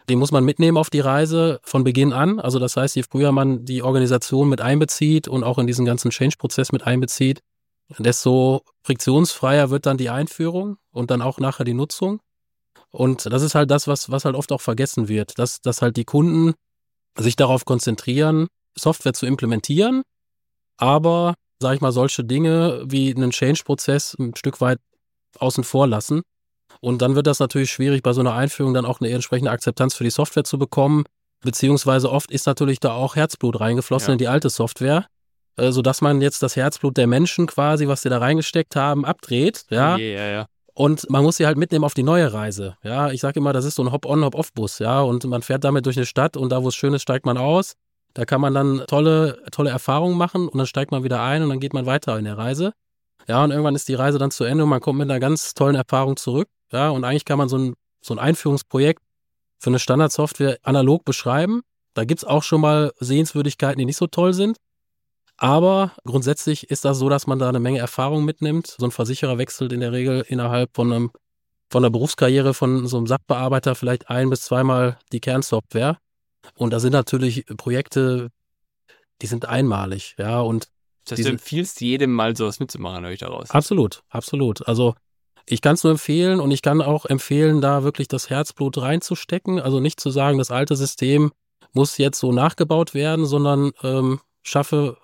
Den 0.09 0.19
muss 0.19 0.31
man 0.31 0.45
mitnehmen 0.45 0.77
auf 0.77 0.89
die 0.89 1.01
Reise 1.01 1.59
von 1.63 1.83
Beginn 1.83 2.13
an. 2.13 2.39
Also 2.39 2.59
das 2.59 2.77
heißt, 2.77 2.95
je 2.95 3.03
früher 3.03 3.31
man 3.31 3.65
die 3.65 3.83
Organisation 3.83 4.47
mit 4.47 4.61
einbezieht 4.61 5.27
und 5.27 5.43
auch 5.43 5.57
in 5.57 5.67
diesen 5.67 5.85
ganzen 5.85 6.11
Change-Prozess 6.11 6.71
mit 6.71 6.83
einbezieht, 6.83 7.41
desto 7.97 8.61
friktionsfreier 8.83 9.69
wird 9.69 9.85
dann 9.85 9.97
die 9.97 10.09
Einführung 10.09 10.77
und 10.91 11.11
dann 11.11 11.21
auch 11.21 11.39
nachher 11.39 11.65
die 11.65 11.73
Nutzung. 11.73 12.21
Und 12.89 13.25
das 13.25 13.41
ist 13.41 13.55
halt 13.55 13.69
das, 13.69 13.87
was, 13.87 14.09
was 14.09 14.25
halt 14.25 14.35
oft 14.35 14.51
auch 14.51 14.61
vergessen 14.61 15.07
wird, 15.07 15.37
dass, 15.39 15.61
dass 15.61 15.81
halt 15.81 15.97
die 15.97 16.05
Kunden 16.05 16.53
sich 17.17 17.35
darauf 17.35 17.65
konzentrieren, 17.65 18.47
Software 18.77 19.13
zu 19.13 19.25
implementieren, 19.25 20.03
aber, 20.77 21.33
sag 21.59 21.75
ich 21.75 21.81
mal, 21.81 21.91
solche 21.91 22.23
Dinge 22.23 22.83
wie 22.85 23.13
einen 23.13 23.31
Change-Prozess 23.31 24.15
ein 24.19 24.35
Stück 24.35 24.61
weit 24.61 24.79
außen 25.39 25.63
vor 25.63 25.87
lassen 25.87 26.21
und 26.81 27.01
dann 27.01 27.15
wird 27.15 27.27
das 27.27 27.39
natürlich 27.39 27.71
schwierig, 27.71 28.03
bei 28.03 28.13
so 28.13 28.21
einer 28.21 28.33
Einführung 28.33 28.73
dann 28.73 28.85
auch 28.85 29.01
eine 29.01 29.09
entsprechende 29.09 29.51
Akzeptanz 29.51 29.95
für 29.95 30.03
die 30.03 30.09
Software 30.09 30.43
zu 30.43 30.57
bekommen. 30.57 31.03
Beziehungsweise 31.41 32.11
oft 32.11 32.31
ist 32.31 32.47
natürlich 32.47 32.79
da 32.79 32.93
auch 32.93 33.15
Herzblut 33.15 33.59
reingeflossen 33.59 34.09
ja. 34.09 34.13
in 34.13 34.17
die 34.17 34.27
alte 34.27 34.49
Software, 34.49 35.05
äh, 35.57 35.71
sodass 35.71 36.01
man 36.01 36.21
jetzt 36.21 36.41
das 36.41 36.55
Herzblut 36.55 36.97
der 36.97 37.07
Menschen 37.07 37.45
quasi, 37.45 37.87
was 37.87 38.01
sie 38.01 38.09
da 38.09 38.17
reingesteckt 38.17 38.75
haben, 38.75 39.05
abdreht. 39.05 39.65
Ja. 39.69 39.97
ja, 39.97 40.27
ja. 40.27 40.45
Und 40.73 41.09
man 41.09 41.23
muss 41.23 41.37
sie 41.37 41.47
halt 41.47 41.57
mitnehmen 41.57 41.85
auf 41.85 41.95
die 41.95 42.03
neue 42.03 42.31
Reise. 42.33 42.77
Ja, 42.83 43.09
ich 43.09 43.21
sage 43.21 43.39
immer, 43.39 43.51
das 43.51 43.65
ist 43.65 43.75
so 43.75 43.83
ein 43.83 43.91
Hop-on, 43.91 44.23
Hop-off-Bus. 44.23 44.79
Ja, 44.79 45.01
und 45.01 45.23
man 45.25 45.41
fährt 45.41 45.63
damit 45.63 45.87
durch 45.87 45.97
eine 45.97 46.05
Stadt 46.05 46.37
und 46.37 46.51
da, 46.51 46.63
wo 46.63 46.67
es 46.67 46.75
schön 46.75 46.93
ist, 46.93 47.01
steigt 47.01 47.25
man 47.25 47.37
aus. 47.37 47.73
Da 48.13 48.25
kann 48.25 48.41
man 48.41 48.53
dann 48.53 48.83
tolle, 48.87 49.41
tolle 49.51 49.69
Erfahrungen 49.69 50.17
machen 50.17 50.47
und 50.47 50.57
dann 50.57 50.67
steigt 50.67 50.91
man 50.91 51.03
wieder 51.03 51.21
ein 51.21 51.43
und 51.43 51.49
dann 51.49 51.59
geht 51.59 51.73
man 51.73 51.85
weiter 51.85 52.17
in 52.17 52.25
der 52.25 52.37
Reise. 52.37 52.73
Ja, 53.27 53.43
und 53.43 53.51
irgendwann 53.51 53.75
ist 53.75 53.87
die 53.87 53.95
Reise 53.95 54.17
dann 54.17 54.31
zu 54.31 54.43
Ende 54.43 54.63
und 54.63 54.69
man 54.69 54.79
kommt 54.79 54.99
mit 54.99 55.09
einer 55.09 55.19
ganz 55.19 55.53
tollen 55.53 55.75
Erfahrung 55.75 56.15
zurück. 56.15 56.47
Ja, 56.71 56.89
und 56.89 57.03
eigentlich 57.03 57.25
kann 57.25 57.37
man 57.37 57.49
so 57.49 57.57
ein, 57.57 57.73
so 58.01 58.13
ein 58.13 58.19
Einführungsprojekt 58.19 59.01
für 59.59 59.69
eine 59.69 59.79
Standardsoftware 59.79 60.57
analog 60.63 61.05
beschreiben. 61.05 61.61
Da 61.93 62.05
gibt's 62.05 62.23
auch 62.23 62.43
schon 62.43 62.61
mal 62.61 62.93
Sehenswürdigkeiten, 62.99 63.79
die 63.79 63.85
nicht 63.85 63.97
so 63.97 64.07
toll 64.07 64.33
sind. 64.33 64.57
Aber 65.37 65.93
grundsätzlich 66.03 66.69
ist 66.69 66.83
das 66.85 66.97
so, 66.97 67.09
dass 67.09 67.27
man 67.27 67.39
da 67.39 67.49
eine 67.49 67.59
Menge 67.59 67.79
Erfahrung 67.79 68.25
mitnimmt. 68.25 68.75
So 68.77 68.85
ein 68.85 68.91
Versicherer 68.91 69.37
wechselt 69.37 69.71
in 69.71 69.79
der 69.79 69.91
Regel 69.91 70.25
innerhalb 70.27 70.75
von 70.75 70.91
einem 70.91 71.11
von 71.69 71.83
der 71.83 71.89
Berufskarriere 71.89 72.53
von 72.53 72.87
so 72.87 72.97
einem 72.97 73.07
Sachbearbeiter 73.07 73.75
vielleicht 73.75 74.09
ein 74.09 74.29
bis 74.29 74.41
zweimal 74.41 74.97
die 75.11 75.19
Kernsoftware. 75.19 75.97
Und 76.55 76.71
da 76.71 76.79
sind 76.79 76.93
natürlich 76.93 77.45
Projekte, 77.57 78.29
die 79.21 79.27
sind 79.27 79.45
einmalig, 79.45 80.15
ja. 80.17 80.39
Und 80.39 80.69
das 81.05 81.19
heißt, 81.19 81.27
du 81.27 81.31
empfiehlst 81.31 81.81
jedem 81.81 82.13
mal 82.13 82.35
sowas 82.35 82.59
mitzumachen, 82.59 83.03
höre 83.03 83.11
ich 83.11 83.19
daraus. 83.19 83.49
Absolut, 83.51 84.03
absolut. 84.09 84.67
Also 84.67 84.95
ich 85.49 85.61
kann 85.61 85.75
es 85.75 85.83
nur 85.83 85.91
empfehlen 85.91 86.39
und 86.39 86.51
ich 86.51 86.61
kann 86.61 86.81
auch 86.81 87.05
empfehlen, 87.05 87.61
da 87.61 87.83
wirklich 87.83 88.07
das 88.07 88.29
Herzblut 88.29 88.77
reinzustecken. 88.77 89.59
Also 89.59 89.79
nicht 89.79 89.99
zu 89.99 90.09
sagen, 90.09 90.37
das 90.37 90.51
alte 90.51 90.75
System 90.75 91.31
muss 91.73 91.97
jetzt 91.97 92.19
so 92.19 92.31
nachgebaut 92.31 92.93
werden, 92.93 93.25
sondern 93.25 93.71
ähm, 93.81 94.19
schaffe, 94.43 94.97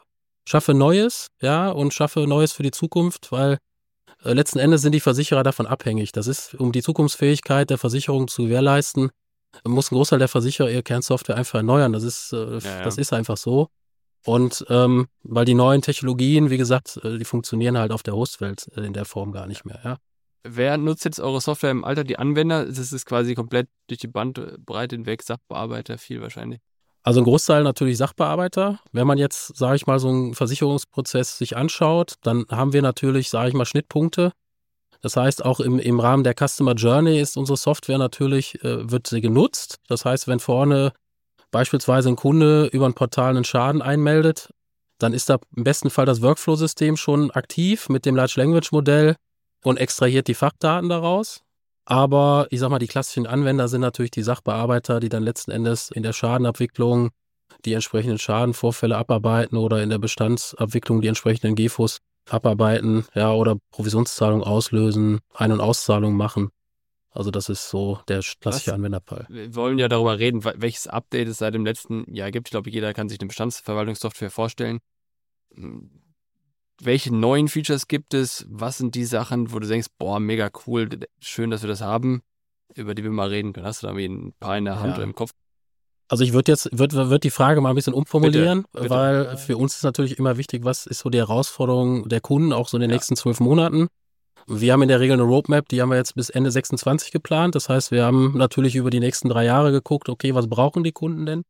schaffe 0.45 0.73
Neues, 0.73 1.27
ja, 1.41 1.69
und 1.69 1.93
schaffe 1.93 2.27
Neues 2.27 2.51
für 2.51 2.63
die 2.63 2.71
Zukunft, 2.71 3.31
weil 3.31 3.57
äh, 4.23 4.33
letzten 4.33 4.59
Endes 4.59 4.81
sind 4.81 4.93
die 4.93 4.99
Versicherer 4.99 5.43
davon 5.43 5.65
abhängig. 5.65 6.11
Das 6.11 6.27
ist, 6.27 6.55
um 6.55 6.73
die 6.73 6.81
Zukunftsfähigkeit 6.81 7.69
der 7.69 7.77
Versicherung 7.77 8.27
zu 8.27 8.43
gewährleisten, 8.43 9.11
muss 9.65 9.91
ein 9.91 9.95
Großteil 9.95 10.19
der 10.19 10.27
Versicherer 10.27 10.69
ihre 10.69 10.83
Kernsoftware 10.83 11.37
einfach 11.37 11.59
erneuern. 11.59 11.93
Das 11.93 12.03
ist, 12.03 12.33
äh, 12.33 12.57
ja, 12.57 12.59
ja. 12.59 12.83
das 12.83 12.97
ist 12.97 13.13
einfach 13.13 13.37
so. 13.37 13.69
Und 14.25 14.65
ähm, 14.69 15.07
weil 15.23 15.45
die 15.45 15.53
neuen 15.53 15.81
Technologien, 15.81 16.49
wie 16.49 16.57
gesagt, 16.57 16.99
äh, 17.03 17.17
die 17.17 17.25
funktionieren 17.25 17.77
halt 17.77 17.91
auf 17.91 18.03
der 18.03 18.15
Hostwelt 18.15 18.69
äh, 18.75 18.81
in 18.81 18.93
der 18.93 19.05
Form 19.05 19.31
gar 19.31 19.47
nicht 19.47 19.63
mehr, 19.63 19.79
ja. 19.83 19.97
Wer 20.45 20.77
nutzt 20.77 21.05
jetzt 21.05 21.19
eure 21.19 21.39
Software 21.39 21.71
im 21.71 21.85
Alter? 21.85 22.03
Die 22.03 22.19
Anwender? 22.19 22.65
Das 22.65 22.91
ist 22.91 23.05
quasi 23.05 23.33
komplett 23.33 23.69
durch 23.87 23.99
die 23.99 24.07
Bandbreite 24.07 24.95
hinweg, 24.95 25.23
Sachbearbeiter 25.23 25.97
viel 25.97 26.21
wahrscheinlich. 26.21 26.59
Also 27.01 27.21
ein 27.21 27.25
Großteil 27.25 27.63
natürlich 27.63 27.97
Sachbearbeiter. 27.97 28.79
Wenn 28.91 29.07
man 29.07 29.17
jetzt, 29.17 29.55
sage 29.57 29.75
ich 29.75 29.87
mal, 29.87 29.99
so 29.99 30.09
einen 30.09 30.33
Versicherungsprozess 30.33 31.37
sich 31.37 31.55
anschaut, 31.55 32.15
dann 32.21 32.45
haben 32.49 32.73
wir 32.73 32.81
natürlich, 32.81 33.29
sage 33.29 33.49
ich 33.49 33.53
mal, 33.53 33.65
Schnittpunkte. 33.65 34.31
Das 35.01 35.17
heißt, 35.17 35.43
auch 35.43 35.59
im, 35.59 35.79
im 35.79 35.99
Rahmen 35.99 36.23
der 36.23 36.33
Customer 36.33 36.73
Journey 36.73 37.19
ist 37.19 37.35
unsere 37.35 37.57
Software 37.57 37.97
natürlich, 37.97 38.63
äh, 38.63 38.89
wird 38.89 39.07
sie 39.07 39.19
genutzt. 39.19 39.79
Das 39.87 40.05
heißt, 40.05 40.29
wenn 40.29 40.39
vorne 40.39 40.93
beispielsweise 41.51 42.09
ein 42.09 42.15
Kunde 42.15 42.67
über 42.67 42.85
ein 42.85 42.93
Portal 42.93 43.35
einen 43.35 43.43
Schaden 43.43 43.81
einmeldet, 43.81 44.53
dann 44.99 45.13
ist 45.13 45.29
da 45.29 45.39
im 45.55 45.65
besten 45.65 45.89
Fall 45.89 46.05
das 46.05 46.21
Workflow-System 46.21 46.95
schon 46.95 47.31
aktiv 47.31 47.89
mit 47.89 48.05
dem 48.05 48.15
Large 48.15 48.35
Language 48.37 48.71
Modell 48.71 49.17
und 49.63 49.77
extrahiert 49.77 50.27
die 50.27 50.33
Fachdaten 50.33 50.89
daraus. 50.89 51.41
Aber 51.85 52.47
ich 52.49 52.59
sag 52.59 52.69
mal, 52.69 52.79
die 52.79 52.87
klassischen 52.87 53.27
Anwender 53.27 53.67
sind 53.67 53.81
natürlich 53.81 54.11
die 54.11 54.23
Sachbearbeiter, 54.23 54.99
die 54.99 55.09
dann 55.09 55.23
letzten 55.23 55.51
Endes 55.51 55.91
in 55.91 56.03
der 56.03 56.13
Schadenabwicklung 56.13 57.09
die 57.65 57.73
entsprechenden 57.73 58.17
Schadenvorfälle 58.17 58.97
abarbeiten 58.97 59.57
oder 59.57 59.83
in 59.83 59.89
der 59.89 59.99
Bestandsabwicklung 59.99 61.01
die 61.01 61.07
entsprechenden 61.07 61.55
GFOs 61.55 61.99
abarbeiten, 62.29 63.05
ja, 63.13 63.33
oder 63.33 63.57
Provisionszahlung 63.71 64.43
auslösen, 64.43 65.19
Ein- 65.33 65.51
und 65.51 65.59
Auszahlung 65.59 66.15
machen. 66.15 66.49
Also 67.11 67.29
das 67.29 67.49
ist 67.49 67.69
so 67.69 67.99
der 68.07 68.21
klassische 68.39 68.71
Was? 68.71 68.75
Anwenderfall. 68.75 69.27
Wir 69.29 69.53
wollen 69.53 69.77
ja 69.77 69.87
darüber 69.87 70.17
reden, 70.17 70.43
welches 70.43 70.87
Update 70.87 71.27
es 71.27 71.37
seit 71.37 71.53
dem 71.53 71.65
letzten 71.65 72.11
Jahr 72.13 72.31
gibt. 72.31 72.47
Ich 72.47 72.51
glaube, 72.51 72.71
jeder 72.71 72.93
kann 72.93 73.07
sich 73.07 73.19
eine 73.19 73.27
Bestandsverwaltungssoftware 73.27 74.31
vorstellen. 74.31 74.79
Welche 76.81 77.13
neuen 77.13 77.47
Features 77.47 77.87
gibt 77.87 78.13
es? 78.13 78.45
Was 78.49 78.77
sind 78.77 78.95
die 78.95 79.05
Sachen, 79.05 79.53
wo 79.53 79.59
du 79.59 79.67
denkst, 79.67 79.87
boah, 79.97 80.19
mega 80.19 80.49
cool, 80.65 80.89
schön, 81.19 81.49
dass 81.49 81.61
wir 81.61 81.67
das 81.67 81.81
haben, 81.81 82.21
über 82.75 82.95
die 82.95 83.03
wir 83.03 83.11
mal 83.11 83.29
reden 83.29 83.53
können? 83.53 83.65
Hast 83.65 83.83
du 83.83 83.87
da 83.87 83.93
ein 83.93 84.33
paar 84.39 84.57
in 84.57 84.65
der 84.65 84.79
Hand 84.79 84.89
ja. 84.89 84.95
oder 84.95 85.03
im 85.03 85.15
Kopf? 85.15 85.31
Also 86.09 86.23
ich 86.23 86.33
würde 86.33 86.51
jetzt, 86.51 86.69
würde 86.77 87.09
würd 87.09 87.23
die 87.23 87.29
Frage 87.29 87.61
mal 87.61 87.69
ein 87.69 87.75
bisschen 87.75 87.93
umformulieren, 87.93 88.63
bitte, 88.71 88.83
bitte. 88.83 88.89
weil 88.89 89.37
für 89.37 89.57
uns 89.57 89.75
ist 89.75 89.83
natürlich 89.83 90.19
immer 90.19 90.37
wichtig, 90.37 90.63
was 90.63 90.85
ist 90.85 90.99
so 90.99 91.09
die 91.09 91.17
Herausforderung 91.17 92.07
der 92.09 92.21
Kunden, 92.21 92.53
auch 92.53 92.67
so 92.67 92.77
in 92.77 92.81
den 92.81 92.89
ja. 92.89 92.97
nächsten 92.97 93.15
zwölf 93.15 93.39
Monaten. 93.39 93.87
Wir 94.45 94.73
haben 94.73 94.81
in 94.81 94.89
der 94.89 94.99
Regel 94.99 95.13
eine 95.13 95.23
Roadmap, 95.23 95.69
die 95.69 95.81
haben 95.81 95.89
wir 95.89 95.95
jetzt 95.95 96.15
bis 96.15 96.29
Ende 96.29 96.51
26 96.51 97.11
geplant. 97.11 97.55
Das 97.55 97.69
heißt, 97.69 97.91
wir 97.91 98.03
haben 98.03 98.37
natürlich 98.37 98.75
über 98.75 98.89
die 98.89 98.99
nächsten 98.99 99.29
drei 99.29 99.45
Jahre 99.45 99.71
geguckt, 99.71 100.09
okay, 100.09 100.35
was 100.35 100.47
brauchen 100.47 100.83
die 100.83 100.91
Kunden 100.91 101.25
denn? 101.25 101.43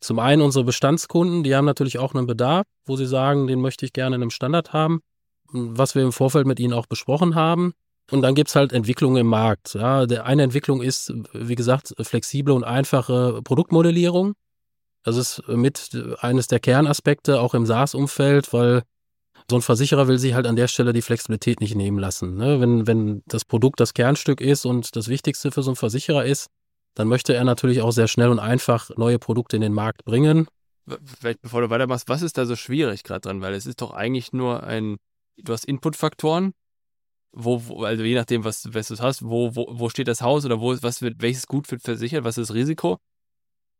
Zum 0.00 0.18
einen 0.18 0.42
unsere 0.42 0.64
Bestandskunden, 0.64 1.42
die 1.42 1.54
haben 1.54 1.64
natürlich 1.64 1.98
auch 1.98 2.14
einen 2.14 2.26
Bedarf, 2.26 2.64
wo 2.86 2.96
sie 2.96 3.06
sagen, 3.06 3.46
den 3.46 3.60
möchte 3.60 3.84
ich 3.84 3.92
gerne 3.92 4.16
in 4.16 4.22
einem 4.22 4.30
Standard 4.30 4.72
haben, 4.72 5.00
was 5.50 5.94
wir 5.94 6.02
im 6.02 6.12
Vorfeld 6.12 6.46
mit 6.46 6.60
ihnen 6.60 6.72
auch 6.72 6.86
besprochen 6.86 7.34
haben. 7.34 7.72
Und 8.10 8.22
dann 8.22 8.34
gibt's 8.34 8.56
halt 8.56 8.72
Entwicklungen 8.72 9.18
im 9.18 9.26
Markt. 9.26 9.74
Ja, 9.74 10.00
eine 10.02 10.42
Entwicklung 10.42 10.80
ist, 10.82 11.12
wie 11.32 11.56
gesagt, 11.56 11.94
flexible 12.00 12.54
und 12.54 12.64
einfache 12.64 13.40
Produktmodellierung. 13.42 14.34
Das 15.04 15.16
ist 15.16 15.42
mit 15.48 15.90
eines 16.20 16.46
der 16.46 16.60
Kernaspekte 16.60 17.40
auch 17.40 17.54
im 17.54 17.66
SaaS-Umfeld, 17.66 18.52
weil 18.52 18.82
so 19.50 19.56
ein 19.56 19.62
Versicherer 19.62 20.08
will 20.08 20.18
sich 20.18 20.34
halt 20.34 20.46
an 20.46 20.56
der 20.56 20.68
Stelle 20.68 20.92
die 20.92 21.02
Flexibilität 21.02 21.60
nicht 21.60 21.74
nehmen 21.74 21.98
lassen. 21.98 22.36
Ne? 22.36 22.60
Wenn, 22.60 22.86
wenn 22.86 23.22
das 23.26 23.44
Produkt 23.44 23.80
das 23.80 23.94
Kernstück 23.94 24.40
ist 24.40 24.66
und 24.66 24.94
das 24.96 25.08
Wichtigste 25.08 25.50
für 25.50 25.62
so 25.62 25.70
einen 25.70 25.76
Versicherer 25.76 26.24
ist, 26.24 26.48
dann 26.98 27.06
möchte 27.06 27.32
er 27.32 27.44
natürlich 27.44 27.80
auch 27.80 27.92
sehr 27.92 28.08
schnell 28.08 28.28
und 28.28 28.40
einfach 28.40 28.90
neue 28.96 29.20
Produkte 29.20 29.54
in 29.54 29.62
den 29.62 29.72
Markt 29.72 30.04
bringen. 30.04 30.48
Vielleicht 31.20 31.40
bevor 31.42 31.60
du 31.60 31.70
weitermachst, 31.70 32.08
was 32.08 32.22
ist 32.22 32.36
da 32.36 32.44
so 32.44 32.56
schwierig 32.56 33.04
gerade 33.04 33.20
dran? 33.20 33.40
Weil 33.40 33.54
es 33.54 33.66
ist 33.66 33.80
doch 33.80 33.92
eigentlich 33.92 34.32
nur 34.32 34.64
ein, 34.64 34.96
du 35.36 35.52
hast 35.52 35.64
Inputfaktoren, 35.64 36.54
wo, 37.30 37.62
wo, 37.68 37.84
also 37.84 38.02
je 38.02 38.16
nachdem, 38.16 38.42
was, 38.42 38.74
was 38.74 38.88
du 38.88 38.98
hast, 38.98 39.22
wo, 39.24 39.54
wo, 39.54 39.68
wo 39.78 39.88
steht 39.90 40.08
das 40.08 40.22
Haus 40.22 40.44
oder 40.44 40.60
wo, 40.60 40.76
was 40.82 41.00
wird, 41.00 41.22
welches 41.22 41.46
Gut 41.46 41.70
wird 41.70 41.82
versichert, 41.82 42.24
was 42.24 42.36
ist 42.36 42.50
das 42.50 42.56
Risiko? 42.56 42.98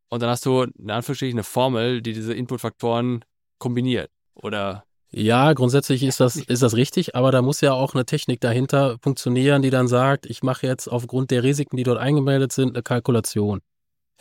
Und 0.07 0.21
dann 0.21 0.29
hast 0.29 0.45
du 0.45 0.61
in 0.61 0.89
Anführungsstrichen 0.89 1.39
eine 1.39 1.43
Formel, 1.43 2.01
die 2.01 2.13
diese 2.13 2.33
Inputfaktoren 2.33 3.25
kombiniert. 3.57 4.09
Oder 4.33 4.85
ja, 5.11 5.53
grundsätzlich 5.53 6.03
ist 6.03 6.19
das, 6.19 6.35
ist 6.35 6.61
das 6.61 6.75
richtig, 6.75 7.15
aber 7.15 7.31
da 7.31 7.41
muss 7.41 7.61
ja 7.61 7.73
auch 7.73 7.95
eine 7.95 8.05
Technik 8.05 8.41
dahinter 8.41 8.97
funktionieren, 9.01 9.63
die 9.63 9.71
dann 9.71 9.87
sagt, 9.87 10.27
ich 10.27 10.43
mache 10.43 10.67
jetzt 10.67 10.87
aufgrund 10.87 11.31
der 11.31 11.41
Risiken, 11.41 11.77
die 11.77 11.83
dort 11.83 11.97
eingemeldet 11.97 12.53
sind, 12.53 12.75
eine 12.75 12.83
Kalkulation. 12.83 13.61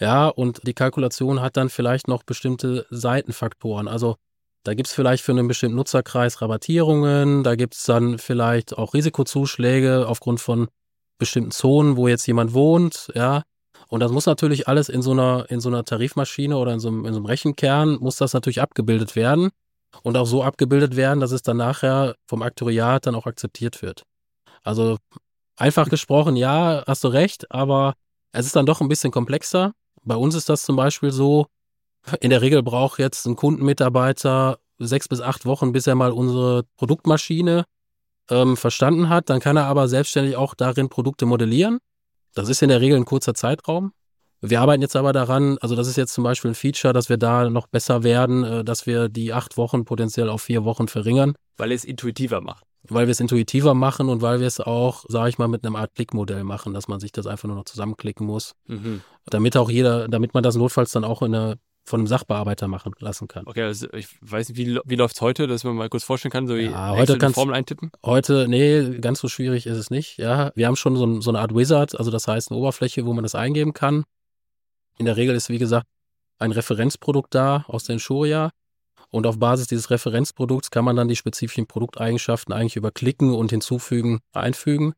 Ja, 0.01 0.29
und 0.29 0.66
die 0.66 0.72
Kalkulation 0.72 1.42
hat 1.42 1.59
dann 1.59 1.68
vielleicht 1.68 2.09
noch 2.09 2.22
bestimmte 2.22 2.87
Seitenfaktoren. 2.88 3.87
Also 3.87 4.16
da 4.64 4.72
gibt's 4.74 4.94
vielleicht 4.94 5.24
für 5.24 5.33
einen 5.33 5.48
bestimmten 5.48 5.77
Nutzerkreis 5.77 6.40
Rabattierungen, 6.40 7.44
da 7.44 7.55
gibt's 7.55 7.85
dann 7.85 8.18
vielleicht 8.18 8.79
auch 8.79 8.94
Risikozuschläge 8.94 10.07
aufgrund 10.09 10.40
von 10.40 10.68
bestimmten 11.18 11.51
Zonen, 11.51 11.96
wo 11.96 12.09
jetzt 12.09 12.27
jemand 12.27 12.55
wohnt, 12.55 13.12
ja. 13.14 13.42
Und 13.88 14.01
das 14.01 14.12
muss 14.12 14.27
natürlich 14.27 14.68
alles 14.68 14.88
in 14.88 15.03
so 15.03 15.12
einer, 15.12 15.46
in 15.51 15.61
so 15.61 15.68
einer 15.68 15.85
Tarifmaschine 15.85 16.57
oder 16.57 16.72
in 16.72 16.81
so 16.81 16.88
einem, 16.88 17.05
in 17.05 17.12
so 17.12 17.18
einem 17.18 17.27
Rechenkern 17.27 17.98
muss 18.01 18.16
das 18.16 18.33
natürlich 18.33 18.62
abgebildet 18.62 19.16
werden 19.16 19.51
und 20.03 20.16
auch 20.16 20.27
so 20.27 20.42
abgebildet 20.42 20.96
werden, 20.96 21.20
dass 21.20 21.33
es 21.33 21.42
dann 21.42 21.57
nachher 21.57 22.16
vom 22.27 22.42
Aktuariat 22.42 23.07
dann 23.07 23.14
auch 23.14 23.27
akzeptiert 23.27 23.83
wird. 23.83 24.03
Also 24.62 24.98
einfach 25.57 25.88
gesprochen, 25.88 26.37
ja, 26.37 26.85
hast 26.87 27.05
du 27.05 27.09
recht, 27.09 27.51
aber 27.51 27.94
es 28.33 28.46
ist 28.46 28.57
dann 28.57 28.66
doch 28.66 28.81
ein 28.81 28.88
bisschen 28.88 29.11
komplexer. 29.11 29.72
Bei 30.05 30.16
uns 30.16 30.35
ist 30.35 30.48
das 30.48 30.62
zum 30.62 30.77
Beispiel 30.77 31.11
so, 31.11 31.46
in 32.20 32.31
der 32.31 32.42
Regel 32.42 32.62
braucht 32.62 32.98
jetzt 32.98 33.27
ein 33.27 33.37
Kundenmitarbeiter 33.37 34.59
sechs 34.79 35.09
bis 35.09 35.20
acht 35.20 35.44
Wochen, 35.44 35.72
bis 35.72 35.87
er 35.87 35.94
mal 35.94 36.12
unsere 36.12 36.64
Produktmaschine 36.77 37.64
ähm, 38.31 38.57
verstanden 38.57 39.09
hat. 39.09 39.29
Dann 39.31 39.40
kann 39.40 39.57
er 39.57 39.66
aber 39.66 39.88
selbstständig 39.88 40.37
auch 40.37 40.55
darin 40.55 40.88
Produkte 40.88 41.27
modellieren. 41.27 41.79
Das 42.35 42.48
ist 42.48 42.62
in 42.62 42.68
der 42.68 42.81
Regel 42.81 42.96
ein 42.96 43.05
kurzer 43.05 43.35
Zeitraum. 43.35 43.92
Wir 44.40 44.61
arbeiten 44.61 44.83
jetzt 44.83 44.94
aber 44.94 45.12
daran, 45.12 45.59
also 45.59 45.74
das 45.74 45.88
ist 45.88 45.96
jetzt 45.96 46.12
zum 46.12 46.22
Beispiel 46.22 46.53
ein 46.53 46.55
Feature, 46.55 46.94
dass 46.94 47.09
wir 47.09 47.16
da 47.16 47.51
noch 47.51 47.66
besser 47.66 48.05
werden, 48.05 48.44
äh, 48.44 48.64
dass 48.64 48.87
wir 48.87 49.09
die 49.09 49.33
acht 49.33 49.57
Wochen 49.57 49.85
potenziell 49.85 50.29
auf 50.29 50.42
vier 50.42 50.64
Wochen 50.64 50.87
verringern. 50.87 51.35
Weil 51.57 51.72
es 51.72 51.85
intuitiver 51.85 52.40
macht. 52.40 52.64
Weil 52.85 53.07
wir 53.07 53.12
es 53.12 53.20
intuitiver 53.20 53.74
machen 53.74 54.09
und 54.09 54.22
weil 54.22 54.38
wir 54.38 54.46
es 54.46 54.61
auch, 54.61 55.05
sage 55.09 55.31
ich 55.31 55.38
mal, 55.38 55.48
mit 55.48 55.64
einem 55.64 55.74
Art 55.74 55.94
Klickmodell 55.94 56.44
machen, 56.44 56.72
dass 56.72 56.87
man 56.87 57.01
sich 57.01 57.11
das 57.11 57.27
einfach 57.27 57.48
nur 57.48 57.57
noch 57.57 57.64
zusammenklicken 57.64 58.24
muss. 58.24 58.53
Mhm. 58.66 59.03
Damit 59.27 59.57
auch 59.57 59.68
jeder, 59.68 60.07
damit 60.09 60.35
man 60.35 60.44
das 60.44 60.55
notfalls 60.55 60.92
dann 60.92 61.05
auch 61.05 61.20
in 61.22 61.35
eine, 61.35 61.59
von 61.85 62.01
einem 62.01 62.07
Sachbearbeiter 62.07 62.68
machen 62.68 62.92
lassen 63.01 63.27
kann. 63.27 63.44
Okay, 63.46 63.62
also 63.62 63.92
ich 63.92 64.09
weiß 64.20 64.51
nicht, 64.51 64.59
wie, 64.59 64.79
wie 64.85 64.94
läuft 64.94 65.16
es 65.16 65.20
heute, 65.20 65.48
dass 65.48 65.64
man 65.64 65.74
mal 65.74 65.88
kurz 65.88 66.05
vorstellen 66.05 66.31
kann, 66.31 66.46
so 66.46 66.57
wie 66.57 66.66
ja, 66.66 66.90
heute 66.90 67.18
kannst, 67.18 67.35
Formel 67.35 67.55
eintippen? 67.55 67.90
Heute, 68.05 68.46
nee, 68.48 68.98
ganz 69.01 69.18
so 69.18 69.29
schwierig 69.29 69.66
ist 69.66 69.77
es 69.77 69.90
nicht. 69.90 70.16
Ja, 70.18 70.53
wir 70.55 70.66
haben 70.68 70.77
schon 70.77 70.96
so, 70.96 71.20
so 71.20 71.31
eine 71.31 71.40
Art 71.40 71.55
Wizard, 71.55 71.98
also 71.98 72.12
das 72.12 72.29
heißt 72.29 72.53
eine 72.53 72.61
Oberfläche, 72.61 73.05
wo 73.05 73.12
man 73.12 73.24
das 73.24 73.35
eingeben 73.35 73.72
kann. 73.72 74.05
In 74.98 75.06
der 75.06 75.16
Regel 75.16 75.34
ist, 75.34 75.48
wie 75.48 75.58
gesagt, 75.58 75.87
ein 76.38 76.52
Referenzprodukt 76.52 77.34
da 77.34 77.64
aus 77.68 77.84
der 77.84 77.94
Inshuria. 77.94 78.50
Und 79.11 79.26
auf 79.26 79.38
Basis 79.38 79.68
dieses 79.68 79.90
Referenzprodukts 79.90 80.70
kann 80.70 80.84
man 80.84 80.96
dann 80.96 81.08
die 81.08 81.16
spezifischen 81.16 81.66
Produkteigenschaften 81.66 82.52
eigentlich 82.52 82.76
über 82.76 82.90
Klicken 82.90 83.32
und 83.32 83.50
Hinzufügen 83.50 84.20
einfügen. 84.32 84.92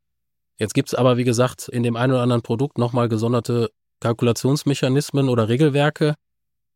Jetzt 0.58 0.74
gibt 0.74 0.88
es 0.88 0.94
aber, 0.94 1.16
wie 1.16 1.24
gesagt, 1.24 1.68
in 1.68 1.82
dem 1.82 1.96
einen 1.96 2.12
oder 2.12 2.22
anderen 2.22 2.42
Produkt 2.42 2.76
nochmal 2.76 3.08
gesonderte 3.08 3.70
Kalkulationsmechanismen 4.00 5.28
oder 5.28 5.48
Regelwerke. 5.48 6.14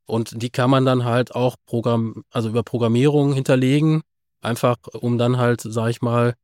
Und 0.07 0.43
die 0.43 0.51
kann 0.51 0.71
man 0.71 0.85
dann 0.85 1.05
halt 1.05 1.35
auch 1.35 1.57
Programm, 1.67 2.25
also 2.31 2.51
über 2.51 2.63
Programmierung 2.63 3.33
hinterlegen, 3.33 4.03
einfach 4.43 4.77
um 4.93 5.19
dann 5.19 5.39
halt, 5.39 5.63
sag 5.63 5.89
ich 5.89 6.03
mal, 6.03 6.35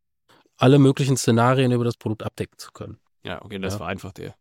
alle 0.57 0.79
möglichen 0.79 1.17
Szenarien 1.17 1.73
über 1.73 1.85
das 1.85 1.97
Produkt 1.97 2.23
abdecken 2.23 2.59
zu 2.59 2.73
können. 2.73 2.99
Ja, 3.23 3.43
okay, 3.45 3.59
das 3.59 3.75
ja. 3.75 3.79
vereinfacht 3.79 4.19
ihr. 4.19 4.35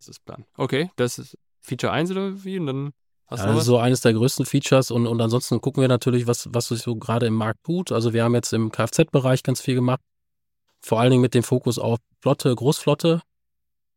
Ja. 0.00 0.06
Das 0.06 0.08
ist 0.08 0.24
Plan. 0.24 0.44
Okay, 0.56 0.90
das 0.96 1.18
ist 1.18 1.36
Feature 1.60 1.92
1 1.92 2.10
oder 2.10 2.44
wie? 2.44 2.58
Und 2.58 2.66
dann 2.66 2.90
hast 3.26 3.44
du 3.44 3.48
das 3.48 3.58
ist 3.58 3.64
so 3.66 3.78
eines 3.78 4.00
der 4.00 4.14
größten 4.14 4.46
Features 4.46 4.90
und, 4.90 5.06
und 5.06 5.20
ansonsten 5.20 5.60
gucken 5.60 5.82
wir 5.82 5.88
natürlich, 5.88 6.26
was, 6.26 6.48
was 6.52 6.68
sich 6.68 6.82
so 6.82 6.96
gerade 6.96 7.26
im 7.26 7.34
Markt 7.34 7.64
tut. 7.64 7.92
Also 7.92 8.12
wir 8.12 8.24
haben 8.24 8.34
jetzt 8.34 8.52
im 8.52 8.72
Kfz-Bereich 8.72 9.42
ganz 9.42 9.60
viel 9.60 9.74
gemacht. 9.74 10.00
Vor 10.80 11.00
allen 11.00 11.10
Dingen 11.10 11.22
mit 11.22 11.34
dem 11.34 11.42
Fokus 11.42 11.78
auf 11.78 11.98
Flotte, 12.20 12.54
Großflotte. 12.54 13.20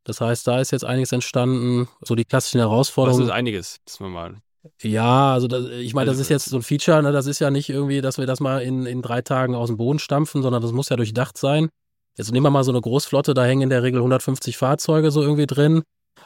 Das 0.04 0.20
heißt, 0.20 0.46
da 0.46 0.60
ist 0.60 0.72
jetzt 0.72 0.84
einiges 0.84 1.14
entstanden. 1.14 1.88
So 2.02 2.16
die 2.16 2.26
klassischen 2.26 2.60
Herausforderungen. 2.60 3.22
Das 3.22 3.30
ist 3.30 3.34
einiges, 3.34 3.78
dass 3.86 4.02
wir 4.02 4.10
mal 4.10 4.42
ja, 4.82 5.34
also 5.34 5.48
das, 5.48 5.66
ich 5.70 5.94
meine, 5.94 6.10
das 6.10 6.20
ist 6.20 6.30
jetzt 6.30 6.46
so 6.46 6.58
ein 6.58 6.64
Feature, 6.64 7.04
ne? 7.04 7.12
das 7.12 7.26
ist 7.26 7.40
ja 7.40 7.52
nicht 7.52 7.70
irgendwie, 7.70 8.02
dass 8.02 8.18
wir 8.18 8.26
das 8.26 8.40
mal 8.40 8.62
in, 8.62 8.86
in 8.86 9.02
drei 9.02 9.22
Tagen 9.22 9.56
aus 9.56 9.68
dem 9.68 9.78
Boden 9.78 10.00
stampfen, 10.00 10.42
sondern 10.42 10.62
das 10.62 10.72
muss 10.72 10.90
ja 10.90 10.96
durchdacht 10.96 11.38
sein. 11.38 11.70
Jetzt 12.18 12.32
nehmen 12.32 12.46
wir 12.46 12.52
mal 12.52 12.64
so 12.64 12.72
eine 12.72 12.82
Großflotte, 12.82 13.34
da 13.34 13.44
hängen 13.46 13.64
in 13.64 13.70
der 13.70 13.84
Regel 13.84 14.00
150 14.00 14.58
Fahrzeuge 14.58 15.10
so 15.12 15.22
irgendwie 15.22 15.48
drin. 15.48 15.82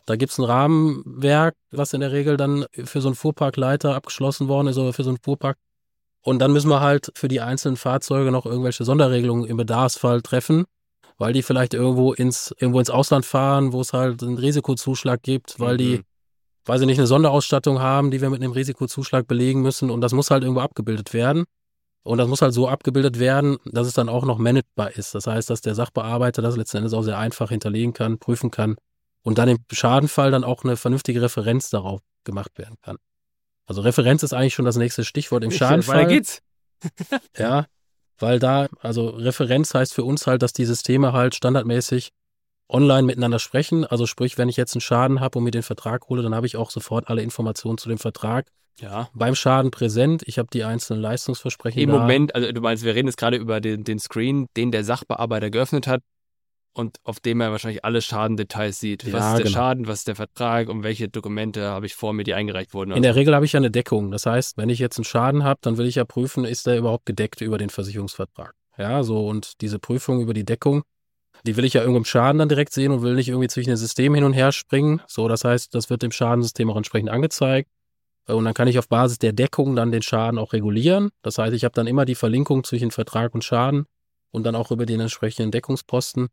Da 0.05 0.15
gibt's 0.15 0.37
ein 0.37 0.43
Rahmenwerk, 0.43 1.55
was 1.71 1.93
in 1.93 2.01
der 2.01 2.11
Regel 2.11 2.37
dann 2.37 2.65
für 2.83 3.01
so 3.01 3.07
einen 3.07 3.15
Fuhrparkleiter 3.15 3.95
abgeschlossen 3.95 4.47
worden 4.47 4.67
ist 4.67 4.77
oder 4.77 4.93
für 4.93 5.03
so 5.03 5.09
einen 5.09 5.19
Fuhrpark 5.23 5.57
Und 6.23 6.39
dann 6.39 6.51
müssen 6.51 6.69
wir 6.69 6.81
halt 6.81 7.11
für 7.15 7.29
die 7.29 7.39
einzelnen 7.41 7.77
Fahrzeuge 7.77 8.31
noch 8.31 8.45
irgendwelche 8.45 8.83
Sonderregelungen 8.83 9.45
im 9.45 9.55
Bedarfsfall 9.57 10.21
treffen, 10.21 10.65
weil 11.17 11.31
die 11.31 11.41
vielleicht 11.41 11.73
irgendwo 11.73 12.11
ins, 12.13 12.53
irgendwo 12.59 12.79
ins 12.79 12.89
Ausland 12.89 13.25
fahren, 13.25 13.71
wo 13.71 13.79
es 13.81 13.93
halt 13.93 14.21
einen 14.23 14.37
Risikozuschlag 14.37 15.21
gibt, 15.23 15.59
weil 15.59 15.77
die, 15.77 15.97
Mhm. 15.99 16.03
weiß 16.65 16.81
ich 16.81 16.87
nicht, 16.87 16.97
eine 16.97 17.07
Sonderausstattung 17.07 17.79
haben, 17.79 18.11
die 18.11 18.19
wir 18.21 18.29
mit 18.29 18.41
einem 18.41 18.51
Risikozuschlag 18.51 19.25
belegen 19.25 19.61
müssen. 19.61 19.89
Und 19.89 20.01
das 20.01 20.11
muss 20.11 20.29
halt 20.31 20.43
irgendwo 20.43 20.61
abgebildet 20.61 21.13
werden. 21.13 21.45
Und 22.07 22.19
das 22.19 22.27
muss 22.27 22.41
halt 22.41 22.53
so 22.53 22.67
abgebildet 22.67 23.19
werden, 23.19 23.57
dass 23.65 23.85
es 23.85 23.93
dann 23.93 24.07
auch 24.07 24.23
noch 24.23 24.37
managebar 24.37 24.91
ist. 24.95 25.13
Das 25.13 25.27
heißt, 25.27 25.49
dass 25.49 25.61
der 25.61 25.75
Sachbearbeiter 25.75 26.41
das 26.41 26.55
letzten 26.55 26.77
Endes 26.77 26.93
auch 26.93 27.01
sehr 27.03 27.17
einfach 27.17 27.49
hinterlegen 27.49 27.93
kann, 27.93 28.17
prüfen 28.17 28.49
kann 28.49 28.77
und 29.23 29.37
dann 29.37 29.49
im 29.49 29.57
Schadenfall 29.71 30.31
dann 30.31 30.45
auch 30.45 30.63
eine 30.63 30.77
vernünftige 30.77 31.21
Referenz 31.21 31.69
darauf 31.69 32.01
gemacht 32.23 32.57
werden 32.57 32.77
kann. 32.81 32.97
Also 33.65 33.81
Referenz 33.81 34.23
ist 34.23 34.33
eigentlich 34.33 34.53
schon 34.53 34.63
das 34.63 34.77
nächste 34.77 35.03
Stichwort 35.03 35.43
im 35.43 35.51
Schadenfall. 35.51 35.97
Weiter 35.97 36.09
geht's. 36.09 36.41
Ja, 37.37 37.65
weil 38.19 38.39
da, 38.39 38.67
also 38.79 39.09
Referenz 39.09 39.73
heißt 39.73 39.93
für 39.93 40.03
uns 40.03 40.27
halt, 40.27 40.41
dass 40.41 40.53
die 40.53 40.65
Systeme 40.65 41.11
halt 41.11 41.35
standardmäßig 41.35 42.11
online 42.69 43.03
miteinander 43.03 43.39
sprechen. 43.39 43.85
Also 43.85 44.05
sprich, 44.05 44.37
wenn 44.37 44.49
ich 44.49 44.57
jetzt 44.57 44.75
einen 44.75 44.81
Schaden 44.81 45.19
habe 45.19 45.37
und 45.37 45.43
mir 45.45 45.51
den 45.51 45.63
Vertrag 45.63 46.07
hole, 46.09 46.21
dann 46.23 46.35
habe 46.35 46.47
ich 46.47 46.57
auch 46.57 46.69
sofort 46.71 47.07
alle 47.09 47.21
Informationen 47.21 47.77
zu 47.77 47.87
dem 47.89 47.97
Vertrag 47.97 48.47
Ja. 48.79 49.09
beim 49.13 49.35
Schaden 49.35 49.71
präsent. 49.71 50.23
Ich 50.25 50.37
habe 50.37 50.49
die 50.51 50.63
einzelnen 50.63 51.01
Leistungsversprechen 51.01 51.81
Im 51.81 51.91
da. 51.91 51.99
Moment, 51.99 52.35
also 52.35 52.51
du 52.51 52.61
meinst, 52.61 52.83
wir 52.83 52.93
reden 52.95 53.07
jetzt 53.07 53.17
gerade 53.17 53.37
über 53.37 53.61
den, 53.61 53.83
den 53.83 53.99
Screen, 53.99 54.47
den 54.57 54.71
der 54.71 54.83
Sachbearbeiter 54.83 55.49
geöffnet 55.49 55.87
hat 55.87 56.01
und 56.73 56.97
auf 57.03 57.19
dem 57.19 57.41
er 57.41 57.51
wahrscheinlich 57.51 57.83
alle 57.83 58.01
Schadendetails 58.01 58.79
sieht. 58.79 59.05
Was 59.05 59.11
Ja, 59.13 59.31
ist 59.31 59.37
der 59.37 59.45
genau. 59.45 59.55
Schaden, 59.55 59.87
was 59.87 59.99
ist 59.99 60.07
der 60.09 60.15
Vertrag 60.15 60.69
und 60.69 60.83
welche 60.83 61.07
Dokumente 61.09 61.63
habe 61.69 61.85
ich 61.87 61.95
vor 61.95 62.13
mir, 62.13 62.23
die 62.23 62.33
eingereicht 62.35 62.73
wurden. 62.73 62.91
In 62.91 63.01
der 63.01 63.15
Regel 63.15 63.33
habe 63.33 63.45
ich 63.45 63.53
ja 63.53 63.59
eine 63.59 63.71
Deckung. 63.71 64.11
Das 64.11 64.25
heißt, 64.27 64.57
wenn 64.57 64.69
ich 64.69 64.77
jetzt 64.79 64.97
einen 64.97 65.05
Schaden 65.05 65.43
habe, 65.43 65.59
dann 65.63 65.77
will 65.77 65.87
ich 65.87 65.95
ja 65.95 66.05
prüfen, 66.05 66.45
ist 66.45 66.67
der 66.67 66.77
überhaupt 66.77 67.05
gedeckt 67.07 67.41
über 67.41 67.57
den 67.57 67.69
Versicherungsvertrag. 67.69 68.53
Ja, 68.77 69.01
so 69.01 69.25
und 69.27 69.59
diese 69.61 69.79
Prüfung 69.79 70.21
über 70.21 70.35
die 70.35 70.45
Deckung, 70.45 70.83
die 71.47 71.57
will 71.57 71.65
ich 71.65 71.73
ja 71.73 71.81
irgendwo 71.81 71.97
im 71.97 72.05
Schaden 72.05 72.37
dann 72.39 72.49
direkt 72.49 72.73
sehen 72.73 72.91
und 72.91 73.01
will 73.01 73.15
nicht 73.15 73.29
irgendwie 73.29 73.47
zwischen 73.47 73.69
den 73.69 73.77
Systemen 73.77 74.15
hin 74.15 74.23
und 74.23 74.33
her 74.33 74.51
springen. 74.51 75.01
So, 75.07 75.27
das 75.27 75.43
heißt, 75.43 75.73
das 75.73 75.89
wird 75.89 76.03
dem 76.03 76.11
Schadensystem 76.11 76.69
auch 76.69 76.77
entsprechend 76.77 77.09
angezeigt. 77.09 77.69
Äh, 78.27 78.33
Und 78.33 78.45
dann 78.45 78.53
kann 78.53 78.67
ich 78.67 78.77
auf 78.77 78.87
Basis 78.87 79.17
der 79.17 79.33
Deckung 79.33 79.75
dann 79.75 79.91
den 79.91 80.01
Schaden 80.01 80.37
auch 80.37 80.53
regulieren. 80.53 81.09
Das 81.23 81.37
heißt, 81.37 81.53
ich 81.55 81.63
habe 81.63 81.73
dann 81.73 81.87
immer 81.87 82.05
die 82.05 82.15
Verlinkung 82.15 82.63
zwischen 82.63 82.91
Vertrag 82.91 83.33
und 83.33 83.43
Schaden 83.43 83.85
und 84.31 84.43
dann 84.43 84.55
auch 84.55 84.71
über 84.71 84.85
den 84.85 84.99
entsprechenden 84.99 85.51
Deckungsposten 85.51 86.27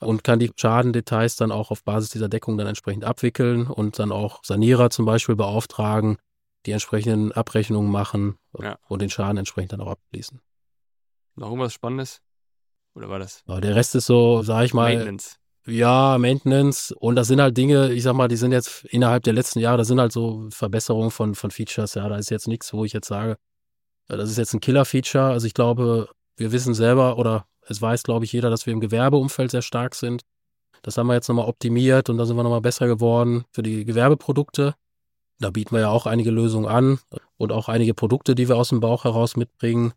und 0.00 0.22
kann 0.22 0.38
die 0.38 0.50
Schadendetails 0.54 1.36
dann 1.36 1.50
auch 1.50 1.70
auf 1.70 1.82
Basis 1.82 2.10
dieser 2.10 2.28
Deckung 2.28 2.58
dann 2.58 2.66
entsprechend 2.66 3.04
abwickeln 3.04 3.66
und 3.66 3.98
dann 3.98 4.12
auch 4.12 4.40
Sanierer 4.44 4.90
zum 4.90 5.06
Beispiel 5.06 5.34
beauftragen, 5.34 6.18
die 6.66 6.72
entsprechenden 6.72 7.32
Abrechnungen 7.32 7.90
machen 7.90 8.36
Ja. 8.60 8.78
und 8.88 9.00
den 9.00 9.08
Schaden 9.08 9.38
entsprechend 9.38 9.72
dann 9.72 9.80
auch 9.80 9.92
abschließen. 9.92 10.40
Noch 11.36 11.46
irgendwas 11.48 11.72
Spannendes? 11.72 12.20
Oder 12.94 13.08
war 13.08 13.18
das 13.18 13.42
Aber 13.46 13.60
der 13.60 13.74
Rest 13.76 13.94
ist 13.94 14.06
so, 14.06 14.42
sage 14.42 14.66
ich 14.66 14.74
mal, 14.74 14.94
Maintenance? 14.94 15.36
ja, 15.66 16.16
Maintenance 16.18 16.92
und 16.92 17.16
das 17.16 17.28
sind 17.28 17.40
halt 17.40 17.56
Dinge, 17.56 17.92
ich 17.92 18.02
sag 18.02 18.14
mal, 18.14 18.28
die 18.28 18.36
sind 18.36 18.52
jetzt 18.52 18.84
innerhalb 18.86 19.22
der 19.22 19.34
letzten 19.34 19.60
Jahre, 19.60 19.78
das 19.78 19.88
sind 19.88 20.00
halt 20.00 20.12
so 20.12 20.48
Verbesserungen 20.50 21.10
von, 21.10 21.34
von 21.34 21.50
Features, 21.50 21.94
ja, 21.94 22.08
da 22.08 22.16
ist 22.16 22.30
jetzt 22.30 22.48
nichts, 22.48 22.72
wo 22.72 22.84
ich 22.84 22.92
jetzt 22.92 23.08
sage, 23.08 23.36
das 24.08 24.30
ist 24.30 24.38
jetzt 24.38 24.54
ein 24.54 24.60
Killer-Feature. 24.60 25.24
Also 25.24 25.46
ich 25.46 25.54
glaube, 25.54 26.08
wir 26.36 26.52
wissen 26.52 26.74
selber 26.74 27.18
oder 27.18 27.46
es 27.66 27.80
weiß, 27.80 28.02
glaube 28.02 28.24
ich, 28.24 28.32
jeder, 28.32 28.50
dass 28.50 28.64
wir 28.64 28.72
im 28.72 28.80
Gewerbeumfeld 28.80 29.50
sehr 29.50 29.62
stark 29.62 29.94
sind. 29.94 30.22
Das 30.82 30.96
haben 30.96 31.08
wir 31.08 31.14
jetzt 31.14 31.28
nochmal 31.28 31.46
optimiert 31.46 32.08
und 32.08 32.16
da 32.16 32.24
sind 32.24 32.36
wir 32.36 32.42
nochmal 32.42 32.60
besser 32.60 32.86
geworden 32.86 33.44
für 33.52 33.62
die 33.62 33.84
Gewerbeprodukte. 33.84 34.74
Da 35.40 35.50
bieten 35.50 35.74
wir 35.74 35.80
ja 35.80 35.90
auch 35.90 36.06
einige 36.06 36.30
Lösungen 36.30 36.66
an 36.66 36.98
und 37.36 37.52
auch 37.52 37.68
einige 37.68 37.94
Produkte, 37.94 38.34
die 38.34 38.48
wir 38.48 38.56
aus 38.56 38.70
dem 38.70 38.80
Bauch 38.80 39.04
heraus 39.04 39.36
mitbringen. 39.36 39.92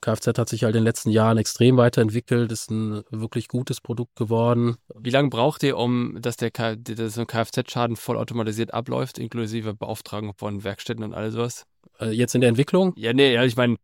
Kfz 0.00 0.38
hat 0.38 0.48
sich 0.48 0.64
halt 0.64 0.74
in 0.74 0.82
den 0.82 0.84
letzten 0.84 1.10
Jahren 1.10 1.38
extrem 1.38 1.76
weiterentwickelt, 1.76 2.52
ist 2.52 2.70
ein 2.70 3.02
wirklich 3.10 3.48
gutes 3.48 3.80
Produkt 3.80 4.14
geworden. 4.16 4.76
Wie 4.94 5.10
lange 5.10 5.30
braucht 5.30 5.62
ihr, 5.62 5.76
um 5.76 6.18
dass 6.20 6.36
der, 6.36 6.50
dass 6.50 7.18
ein 7.18 7.26
Kfz-Schaden 7.26 7.96
vollautomatisiert 7.96 8.74
abläuft, 8.74 9.18
inklusive 9.18 9.74
Beauftragung 9.74 10.34
von 10.36 10.64
Werkstätten 10.64 11.04
und 11.04 11.14
all 11.14 11.30
sowas? 11.30 11.64
Äh, 11.98 12.10
jetzt 12.10 12.34
in 12.34 12.40
der 12.40 12.48
Entwicklung? 12.48 12.92
Ja, 12.96 13.12
nee, 13.12 13.32
ja, 13.32 13.44
ich 13.44 13.56
meine, 13.56 13.76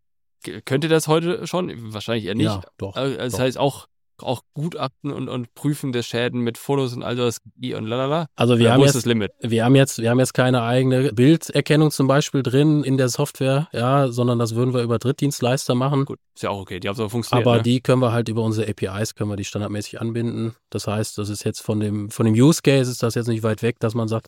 könnt 0.64 0.84
ihr 0.84 0.90
das 0.90 1.08
heute 1.08 1.46
schon? 1.46 1.72
Wahrscheinlich 1.92 2.26
eher 2.26 2.34
nicht. 2.34 2.46
Ja, 2.46 2.62
doch. 2.76 2.96
Also, 2.96 3.16
das 3.16 3.32
doch. 3.32 3.40
heißt 3.40 3.58
auch, 3.58 3.86
auch 4.22 4.42
Gutachten 4.54 5.10
und, 5.10 5.28
und 5.28 5.54
Prüfen 5.54 5.92
der 5.92 6.02
Schäden 6.02 6.40
mit 6.40 6.58
Fotos 6.58 6.94
und 6.94 7.02
all 7.02 7.30
i 7.62 7.74
und 7.74 7.86
lalala. 7.86 8.26
Also 8.36 8.58
wir 8.58 8.66
Oder 8.66 8.74
haben 8.74 8.80
jetzt 8.82 8.94
das 8.94 9.06
Limit? 9.06 9.32
Wir 9.40 9.64
haben 9.64 9.76
jetzt, 9.76 10.00
wir 10.00 10.10
haben 10.10 10.18
jetzt 10.18 10.34
keine 10.34 10.62
eigene 10.62 11.12
Bilderkennung 11.12 11.90
zum 11.90 12.06
Beispiel 12.06 12.42
drin 12.42 12.84
in 12.84 12.96
der 12.96 13.08
Software, 13.08 13.68
ja, 13.72 14.08
sondern 14.08 14.38
das 14.38 14.54
würden 14.54 14.74
wir 14.74 14.82
über 14.82 14.98
Drittdienstleister 14.98 15.74
machen. 15.74 16.04
Gut, 16.04 16.18
ist 16.34 16.42
ja 16.42 16.50
auch 16.50 16.60
okay. 16.60 16.80
Die 16.80 16.88
Hauptsache 16.88 17.10
funktioniert. 17.10 17.46
Aber 17.46 17.56
ne? 17.58 17.62
die 17.62 17.80
können 17.80 18.00
wir 18.00 18.12
halt 18.12 18.28
über 18.28 18.42
unsere 18.42 18.68
APIs 18.68 19.14
können 19.14 19.30
wir 19.30 19.36
die 19.36 19.44
standardmäßig 19.44 20.00
anbinden. 20.00 20.54
Das 20.70 20.86
heißt, 20.86 21.18
das 21.18 21.28
ist 21.28 21.44
jetzt 21.44 21.60
von 21.60 21.80
dem, 21.80 22.10
von 22.10 22.26
dem 22.26 22.34
Use 22.34 22.62
Case 22.62 22.90
ist 22.90 23.02
das 23.02 23.14
jetzt 23.14 23.28
nicht 23.28 23.42
weit 23.42 23.62
weg, 23.62 23.76
dass 23.80 23.94
man 23.94 24.08
sagt, 24.08 24.26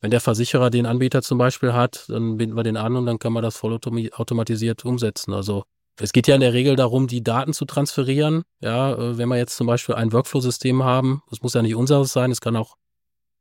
wenn 0.00 0.10
der 0.10 0.20
Versicherer 0.20 0.70
den 0.70 0.86
Anbieter 0.86 1.20
zum 1.22 1.36
Beispiel 1.36 1.74
hat, 1.74 2.06
dann 2.08 2.38
binden 2.38 2.56
wir 2.56 2.62
den 2.62 2.76
an 2.76 2.96
und 2.96 3.06
dann 3.06 3.18
kann 3.18 3.32
man 3.32 3.42
das 3.42 3.56
vollautomatisiert 3.56 4.84
umsetzen. 4.84 5.34
Also 5.34 5.64
es 6.00 6.12
geht 6.12 6.26
ja 6.26 6.34
in 6.34 6.40
der 6.40 6.52
Regel 6.52 6.76
darum, 6.76 7.06
die 7.06 7.22
Daten 7.22 7.52
zu 7.52 7.64
transferieren. 7.64 8.42
Ja, 8.60 8.92
äh, 8.92 9.18
wenn 9.18 9.28
wir 9.28 9.36
jetzt 9.36 9.56
zum 9.56 9.66
Beispiel 9.66 9.94
ein 9.94 10.12
Workflow-System 10.12 10.82
haben, 10.82 11.22
das 11.30 11.42
muss 11.42 11.54
ja 11.54 11.62
nicht 11.62 11.74
unseres 11.74 12.12
sein, 12.12 12.30
es 12.30 12.40
kann 12.40 12.56
auch 12.56 12.76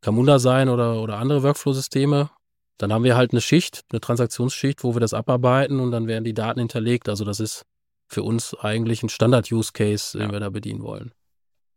Camunda 0.01 0.39
sein 0.39 0.69
oder, 0.69 1.01
oder 1.01 1.17
andere 1.17 1.43
Workflow-Systeme. 1.43 2.29
Dann 2.77 2.93
haben 2.93 3.03
wir 3.03 3.17
halt 3.17 3.31
eine 3.31 3.41
Schicht, 3.41 3.81
eine 3.91 3.99
Transaktionsschicht, 3.99 4.83
wo 4.83 4.95
wir 4.95 5.01
das 5.01 5.13
abarbeiten 5.13 5.79
und 5.79 5.91
dann 5.91 6.07
werden 6.07 6.23
die 6.23 6.33
Daten 6.33 6.59
hinterlegt. 6.59 7.09
Also 7.09 7.25
das 7.25 7.39
ist 7.39 7.65
für 8.07 8.23
uns 8.23 8.55
eigentlich 8.55 9.03
ein 9.03 9.09
Standard-Use-Case, 9.09 10.17
den 10.17 10.27
Ja. 10.27 10.31
wir 10.31 10.39
da 10.39 10.49
bedienen 10.49 10.81
wollen. 10.81 11.11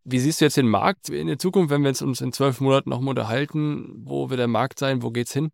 Wie 0.05 0.19
siehst 0.19 0.41
du 0.41 0.45
jetzt 0.47 0.57
den 0.57 0.69
Markt 0.69 1.09
in 1.11 1.29
der 1.29 1.39
Zukunft, 1.39 1.71
wenn 1.71 1.83
wir 1.83 1.91
uns 1.91 2.21
in 2.21 2.33
zwölf 2.33 2.61
Monaten 2.61 2.91
noch 2.91 3.01
mal 3.01 3.11
unterhalten? 3.11 4.03
Wo 4.05 4.31
wird 4.31 4.41
der 4.41 4.49
Markt 4.49 4.79
sein? 4.79 5.03
Wo 5.03 5.11
geht's 5.11 5.33
hin? 5.33 5.51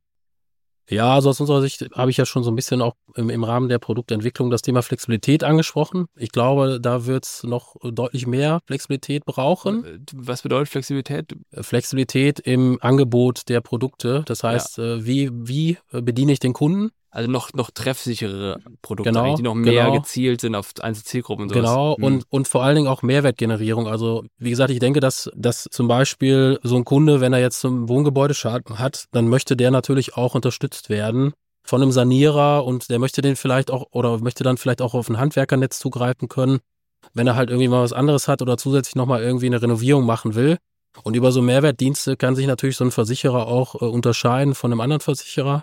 Ja, 0.88 1.14
also 1.14 1.30
aus 1.30 1.40
unserer 1.40 1.60
Sicht 1.60 1.86
habe 1.94 2.10
ich 2.10 2.16
ja 2.16 2.24
schon 2.24 2.42
so 2.42 2.50
ein 2.50 2.56
bisschen 2.56 2.80
auch 2.80 2.94
im, 3.14 3.30
im 3.30 3.44
Rahmen 3.44 3.68
der 3.68 3.78
Produktentwicklung 3.78 4.50
das 4.50 4.62
Thema 4.62 4.82
Flexibilität 4.82 5.44
angesprochen. 5.44 6.06
Ich 6.16 6.32
glaube, 6.32 6.80
da 6.80 7.06
wird 7.06 7.24
es 7.24 7.42
noch 7.44 7.76
deutlich 7.82 8.26
mehr 8.26 8.60
Flexibilität 8.66 9.24
brauchen. 9.24 9.84
Äh, 9.84 9.98
Was 10.14 10.42
bedeutet 10.42 10.68
Flexibilität? 10.68 11.36
Flexibilität 11.52 12.40
im 12.40 12.78
Angebot 12.80 13.48
der 13.48 13.60
Produkte. 13.60 14.22
Das 14.26 14.42
heißt, 14.42 14.78
äh, 14.78 15.04
wie, 15.04 15.30
wie 15.32 15.78
äh, 15.92 16.00
bediene 16.00 16.32
ich 16.32 16.40
den 16.40 16.52
Kunden? 16.52 16.90
Also 17.10 17.30
noch, 17.30 17.52
noch 17.54 17.70
treffsicherere 17.70 18.60
Produkte, 18.82 19.10
Genau, 19.12 19.34
die 19.34 19.42
noch 19.42 19.54
mehr 19.54 19.84
genau. 19.86 19.98
gezielt 19.98 20.42
sind 20.42 20.54
auf 20.54 20.72
einzelne 20.80 21.04
Zielgruppen 21.04 21.44
und 21.44 21.48
sowas. 21.48 21.62
Genau, 21.62 21.96
Hm. 21.96 22.04
und, 22.04 22.24
und 22.28 22.48
vor 22.48 22.62
allen 22.62 22.76
Dingen 22.76 22.88
auch 22.88 23.02
Mehrwertgenerierung. 23.02 23.88
Also, 23.88 24.24
wie 24.38 24.50
gesagt, 24.50 24.70
ich 24.70 24.78
denke, 24.78 25.00
dass, 25.00 25.30
dass 25.34 25.64
zum 25.70 25.88
Beispiel 25.88 26.58
so 26.62 26.76
ein 26.76 26.84
Kunde, 26.84 27.20
wenn 27.20 27.32
er 27.32 27.40
jetzt 27.40 27.60
zum 27.60 27.88
Wohngebäudeschaden 27.88 28.78
hat, 28.78 29.06
dann 29.12 29.28
möchte 29.28 29.56
der 29.56 29.70
natürlich 29.70 30.16
auch 30.16 30.34
unterstützt 30.34 30.90
werden 30.90 31.32
von 31.64 31.82
einem 31.82 31.92
Sanierer 31.92 32.64
und 32.64 32.90
der 32.90 32.98
möchte 32.98 33.20
den 33.22 33.36
vielleicht 33.36 33.70
auch 33.70 33.86
oder 33.92 34.18
möchte 34.18 34.44
dann 34.44 34.56
vielleicht 34.58 34.82
auch 34.82 34.94
auf 34.94 35.08
ein 35.08 35.18
Handwerkernetz 35.18 35.78
zugreifen 35.78 36.28
können, 36.28 36.60
wenn 37.14 37.26
er 37.26 37.36
halt 37.36 37.50
irgendwie 37.50 37.68
mal 37.68 37.82
was 37.82 37.92
anderes 37.92 38.28
hat 38.28 38.42
oder 38.42 38.56
zusätzlich 38.56 38.96
nochmal 38.96 39.22
irgendwie 39.22 39.46
eine 39.46 39.60
Renovierung 39.60 40.04
machen 40.04 40.34
will. 40.34 40.58
Und 41.04 41.14
über 41.14 41.30
so 41.30 41.42
Mehrwertdienste 41.42 42.16
kann 42.16 42.34
sich 42.34 42.46
natürlich 42.46 42.76
so 42.76 42.84
ein 42.84 42.90
Versicherer 42.90 43.46
auch 43.46 43.80
äh, 43.80 43.84
unterscheiden 43.84 44.54
von 44.54 44.72
einem 44.72 44.80
anderen 44.80 45.00
Versicherer. 45.00 45.62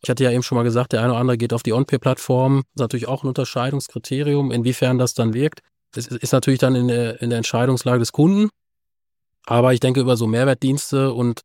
Ich 0.00 0.10
hatte 0.10 0.24
ja 0.24 0.30
eben 0.30 0.42
schon 0.42 0.56
mal 0.56 0.62
gesagt, 0.62 0.92
der 0.92 1.00
eine 1.00 1.10
oder 1.10 1.20
andere 1.20 1.38
geht 1.38 1.52
auf 1.52 1.62
die 1.62 1.72
OnPay-Plattform. 1.72 2.58
Das 2.58 2.64
ist 2.74 2.80
natürlich 2.80 3.08
auch 3.08 3.24
ein 3.24 3.28
Unterscheidungskriterium, 3.28 4.52
inwiefern 4.52 4.98
das 4.98 5.14
dann 5.14 5.34
wirkt. 5.34 5.60
Das 5.92 6.06
ist 6.06 6.32
natürlich 6.32 6.60
dann 6.60 6.74
in 6.74 6.88
der, 6.88 7.20
in 7.20 7.30
der 7.30 7.38
Entscheidungslage 7.38 7.98
des 7.98 8.12
Kunden. 8.12 8.48
Aber 9.46 9.72
ich 9.72 9.80
denke, 9.80 10.00
über 10.00 10.16
so 10.16 10.26
Mehrwertdienste 10.26 11.12
und 11.12 11.40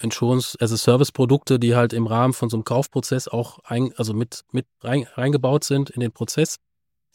Insurance-as-a-Service-Produkte, 0.00 1.58
die 1.58 1.74
halt 1.76 1.92
im 1.92 2.06
Rahmen 2.06 2.32
von 2.32 2.48
so 2.48 2.56
einem 2.56 2.64
Kaufprozess 2.64 3.28
auch 3.28 3.58
ein, 3.64 3.92
also 3.96 4.14
mit, 4.14 4.42
mit 4.52 4.66
rein, 4.80 5.06
reingebaut 5.14 5.64
sind 5.64 5.90
in 5.90 6.00
den 6.00 6.12
Prozess, 6.12 6.56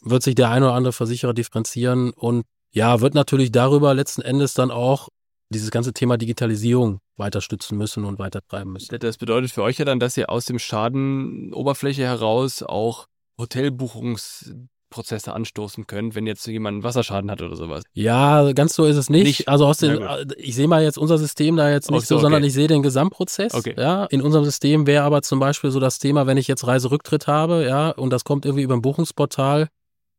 wird 0.02 0.22
sich 0.22 0.34
der 0.34 0.50
eine 0.50 0.66
oder 0.66 0.74
andere 0.74 0.92
Versicherer 0.92 1.34
differenzieren 1.34 2.10
und 2.10 2.44
ja, 2.70 3.00
wird 3.00 3.14
natürlich 3.14 3.50
darüber 3.50 3.94
letzten 3.94 4.22
Endes 4.22 4.54
dann 4.54 4.70
auch 4.70 5.08
dieses 5.50 5.70
ganze 5.70 5.92
Thema 5.92 6.16
Digitalisierung 6.16 7.00
weiter 7.16 7.40
stützen 7.40 7.78
müssen 7.78 8.04
und 8.04 8.18
weiter 8.18 8.40
treiben 8.46 8.72
müssen. 8.72 8.98
Das 8.98 9.16
bedeutet 9.16 9.50
für 9.50 9.62
euch 9.62 9.78
ja 9.78 9.84
dann, 9.84 10.00
dass 10.00 10.16
ihr 10.16 10.30
aus 10.30 10.44
dem 10.44 10.58
Schadenoberfläche 10.58 12.02
heraus 12.02 12.62
auch 12.62 13.06
Hotelbuchungsprozesse 13.38 15.32
anstoßen 15.32 15.86
könnt, 15.86 16.14
wenn 16.14 16.26
jetzt 16.26 16.46
jemand 16.46 16.76
einen 16.76 16.84
Wasserschaden 16.84 17.30
hat 17.30 17.42
oder 17.42 17.54
sowas. 17.54 17.84
Ja, 17.92 18.52
ganz 18.52 18.74
so 18.74 18.84
ist 18.84 18.96
es 18.96 19.10
nicht. 19.10 19.24
Nicht? 19.24 19.48
Also 19.48 19.66
aus 19.66 19.78
den, 19.78 20.00
ich 20.36 20.54
sehe 20.54 20.68
mal 20.68 20.82
jetzt 20.82 20.98
unser 20.98 21.18
System 21.18 21.56
da 21.56 21.70
jetzt 21.70 21.90
nicht 21.90 22.02
Ach 22.02 22.06
so, 22.06 22.16
so, 22.16 22.22
sondern 22.22 22.42
okay. 22.42 22.48
ich 22.48 22.54
sehe 22.54 22.68
den 22.68 22.82
Gesamtprozess. 22.82 23.54
Okay. 23.54 23.74
Ja, 23.76 24.06
in 24.06 24.22
unserem 24.22 24.44
System 24.44 24.86
wäre 24.86 25.04
aber 25.04 25.22
zum 25.22 25.38
Beispiel 25.38 25.70
so 25.70 25.80
das 25.80 25.98
Thema, 25.98 26.26
wenn 26.26 26.38
ich 26.38 26.48
jetzt 26.48 26.66
Reiserücktritt 26.66 27.26
habe, 27.26 27.64
ja, 27.64 27.90
und 27.90 28.10
das 28.10 28.24
kommt 28.24 28.44
irgendwie 28.44 28.62
über 28.62 28.74
ein 28.74 28.82
Buchungsportal, 28.82 29.68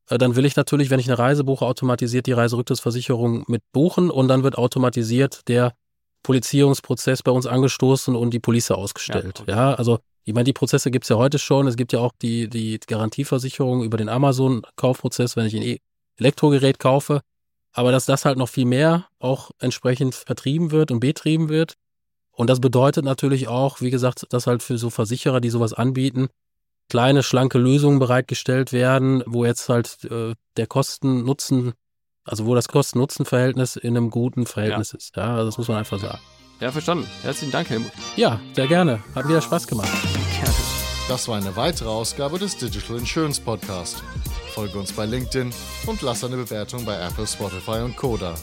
dann 0.10 0.36
will 0.36 0.46
ich 0.46 0.56
natürlich, 0.56 0.90
wenn 0.90 1.00
ich 1.00 1.08
eine 1.08 1.20
Reise 1.20 1.44
buche, 1.44 1.66
automatisiert 1.66 2.26
die 2.28 2.32
Reiserücktrittsversicherung 2.32 3.44
mit 3.48 3.62
buchen 3.74 4.10
und 4.10 4.28
dann 4.28 4.44
wird 4.44 4.58
automatisiert 4.58 5.48
der 5.48 5.74
Polizierungsprozess 6.24 7.24
bei 7.24 7.32
uns 7.32 7.46
angestoßen 7.46 8.16
und 8.16 8.32
die 8.32 8.40
Police 8.40 8.72
ausgestellt. 8.72 9.44
Ja, 9.48 9.56
Ja, 9.56 9.72
okay. 9.72 9.78
also 9.80 10.00
Ich 10.24 10.34
meine, 10.34 10.46
die 10.46 10.54
Prozesse 10.54 10.92
gibt 10.92 11.06
es 11.06 11.10
ja 11.10 11.18
heute 11.18 11.40
schon. 11.40 11.68
Es 11.68 11.78
gibt 11.78 11.94
ja 11.94 12.00
auch 12.00 12.12
die, 12.22 12.50
die 12.50 12.80
Garantieversicherung 12.86 13.84
über 13.84 13.98
den 13.98 14.10
Amazon-Kaufprozess, 14.10 15.36
wenn 15.36 15.46
ich 15.46 15.56
ein 15.56 15.62
e 15.62 15.78
Elektrogerät 16.18 16.80
kaufe. 16.80 17.22
Aber 17.74 17.92
dass 17.92 18.06
das 18.06 18.26
halt 18.26 18.38
noch 18.38 18.50
viel 18.50 18.66
mehr 18.66 19.08
auch 19.20 19.52
entsprechend 19.60 20.16
vertrieben 20.16 20.72
wird 20.72 20.90
und 20.92 21.00
betrieben 21.00 21.48
wird. 21.48 21.76
Und 22.32 22.50
das 22.50 22.60
bedeutet 22.60 23.06
natürlich 23.06 23.48
auch, 23.48 23.82
wie 23.82 23.92
gesagt, 23.92 24.26
dass 24.32 24.48
halt 24.48 24.64
für 24.64 24.78
so 24.78 24.90
Versicherer, 24.90 25.40
die 25.40 25.50
sowas 25.50 25.74
anbieten, 25.74 26.28
kleine, 26.90 27.24
schlanke 27.24 27.58
Lösungen 27.58 28.00
bereitgestellt 28.00 28.72
werden, 28.72 29.24
wo 29.26 29.46
jetzt 29.46 29.70
halt 29.70 30.06
äh, 30.06 30.34
der 30.58 30.68
Kosten-Nutzen, 30.68 31.74
also 32.24 32.46
wo 32.46 32.56
das 32.56 32.68
Kosten-Nutzen-Verhältnis 32.68 33.76
in 33.76 33.98
einem 33.98 34.10
guten 34.10 34.46
Verhältnis 34.46 34.92
ja. 34.92 34.98
ist. 34.98 35.16
Ja, 35.16 35.36
also 35.36 35.46
das 35.46 35.58
muss 35.58 35.68
man 35.68 35.78
einfach 35.78 36.00
sagen. 36.00 36.20
Ja, 36.60 36.72
verstanden. 36.72 37.08
Herzlichen 37.22 37.52
Dank, 37.52 37.70
Helmut. 37.70 37.92
Ja, 38.16 38.40
sehr 38.54 38.68
gerne. 38.68 39.04
Hat 39.14 39.28
wieder 39.28 39.42
Spaß 39.42 39.68
gemacht. 39.68 39.90
Das 41.08 41.28
war 41.30 41.38
eine 41.38 41.56
weitere 41.56 41.88
Ausgabe 41.88 42.38
des 42.38 42.58
Digital 42.58 42.98
Insurance 42.98 43.40
Podcast. 43.40 44.04
Folge 44.54 44.78
uns 44.78 44.92
bei 44.92 45.06
LinkedIn 45.06 45.54
und 45.86 46.02
lass 46.02 46.24
eine 46.24 46.36
Bewertung 46.36 46.84
bei 46.84 47.00
Apple, 47.00 47.26
Spotify 47.26 47.80
und 47.84 47.96
Koda. 47.96 48.36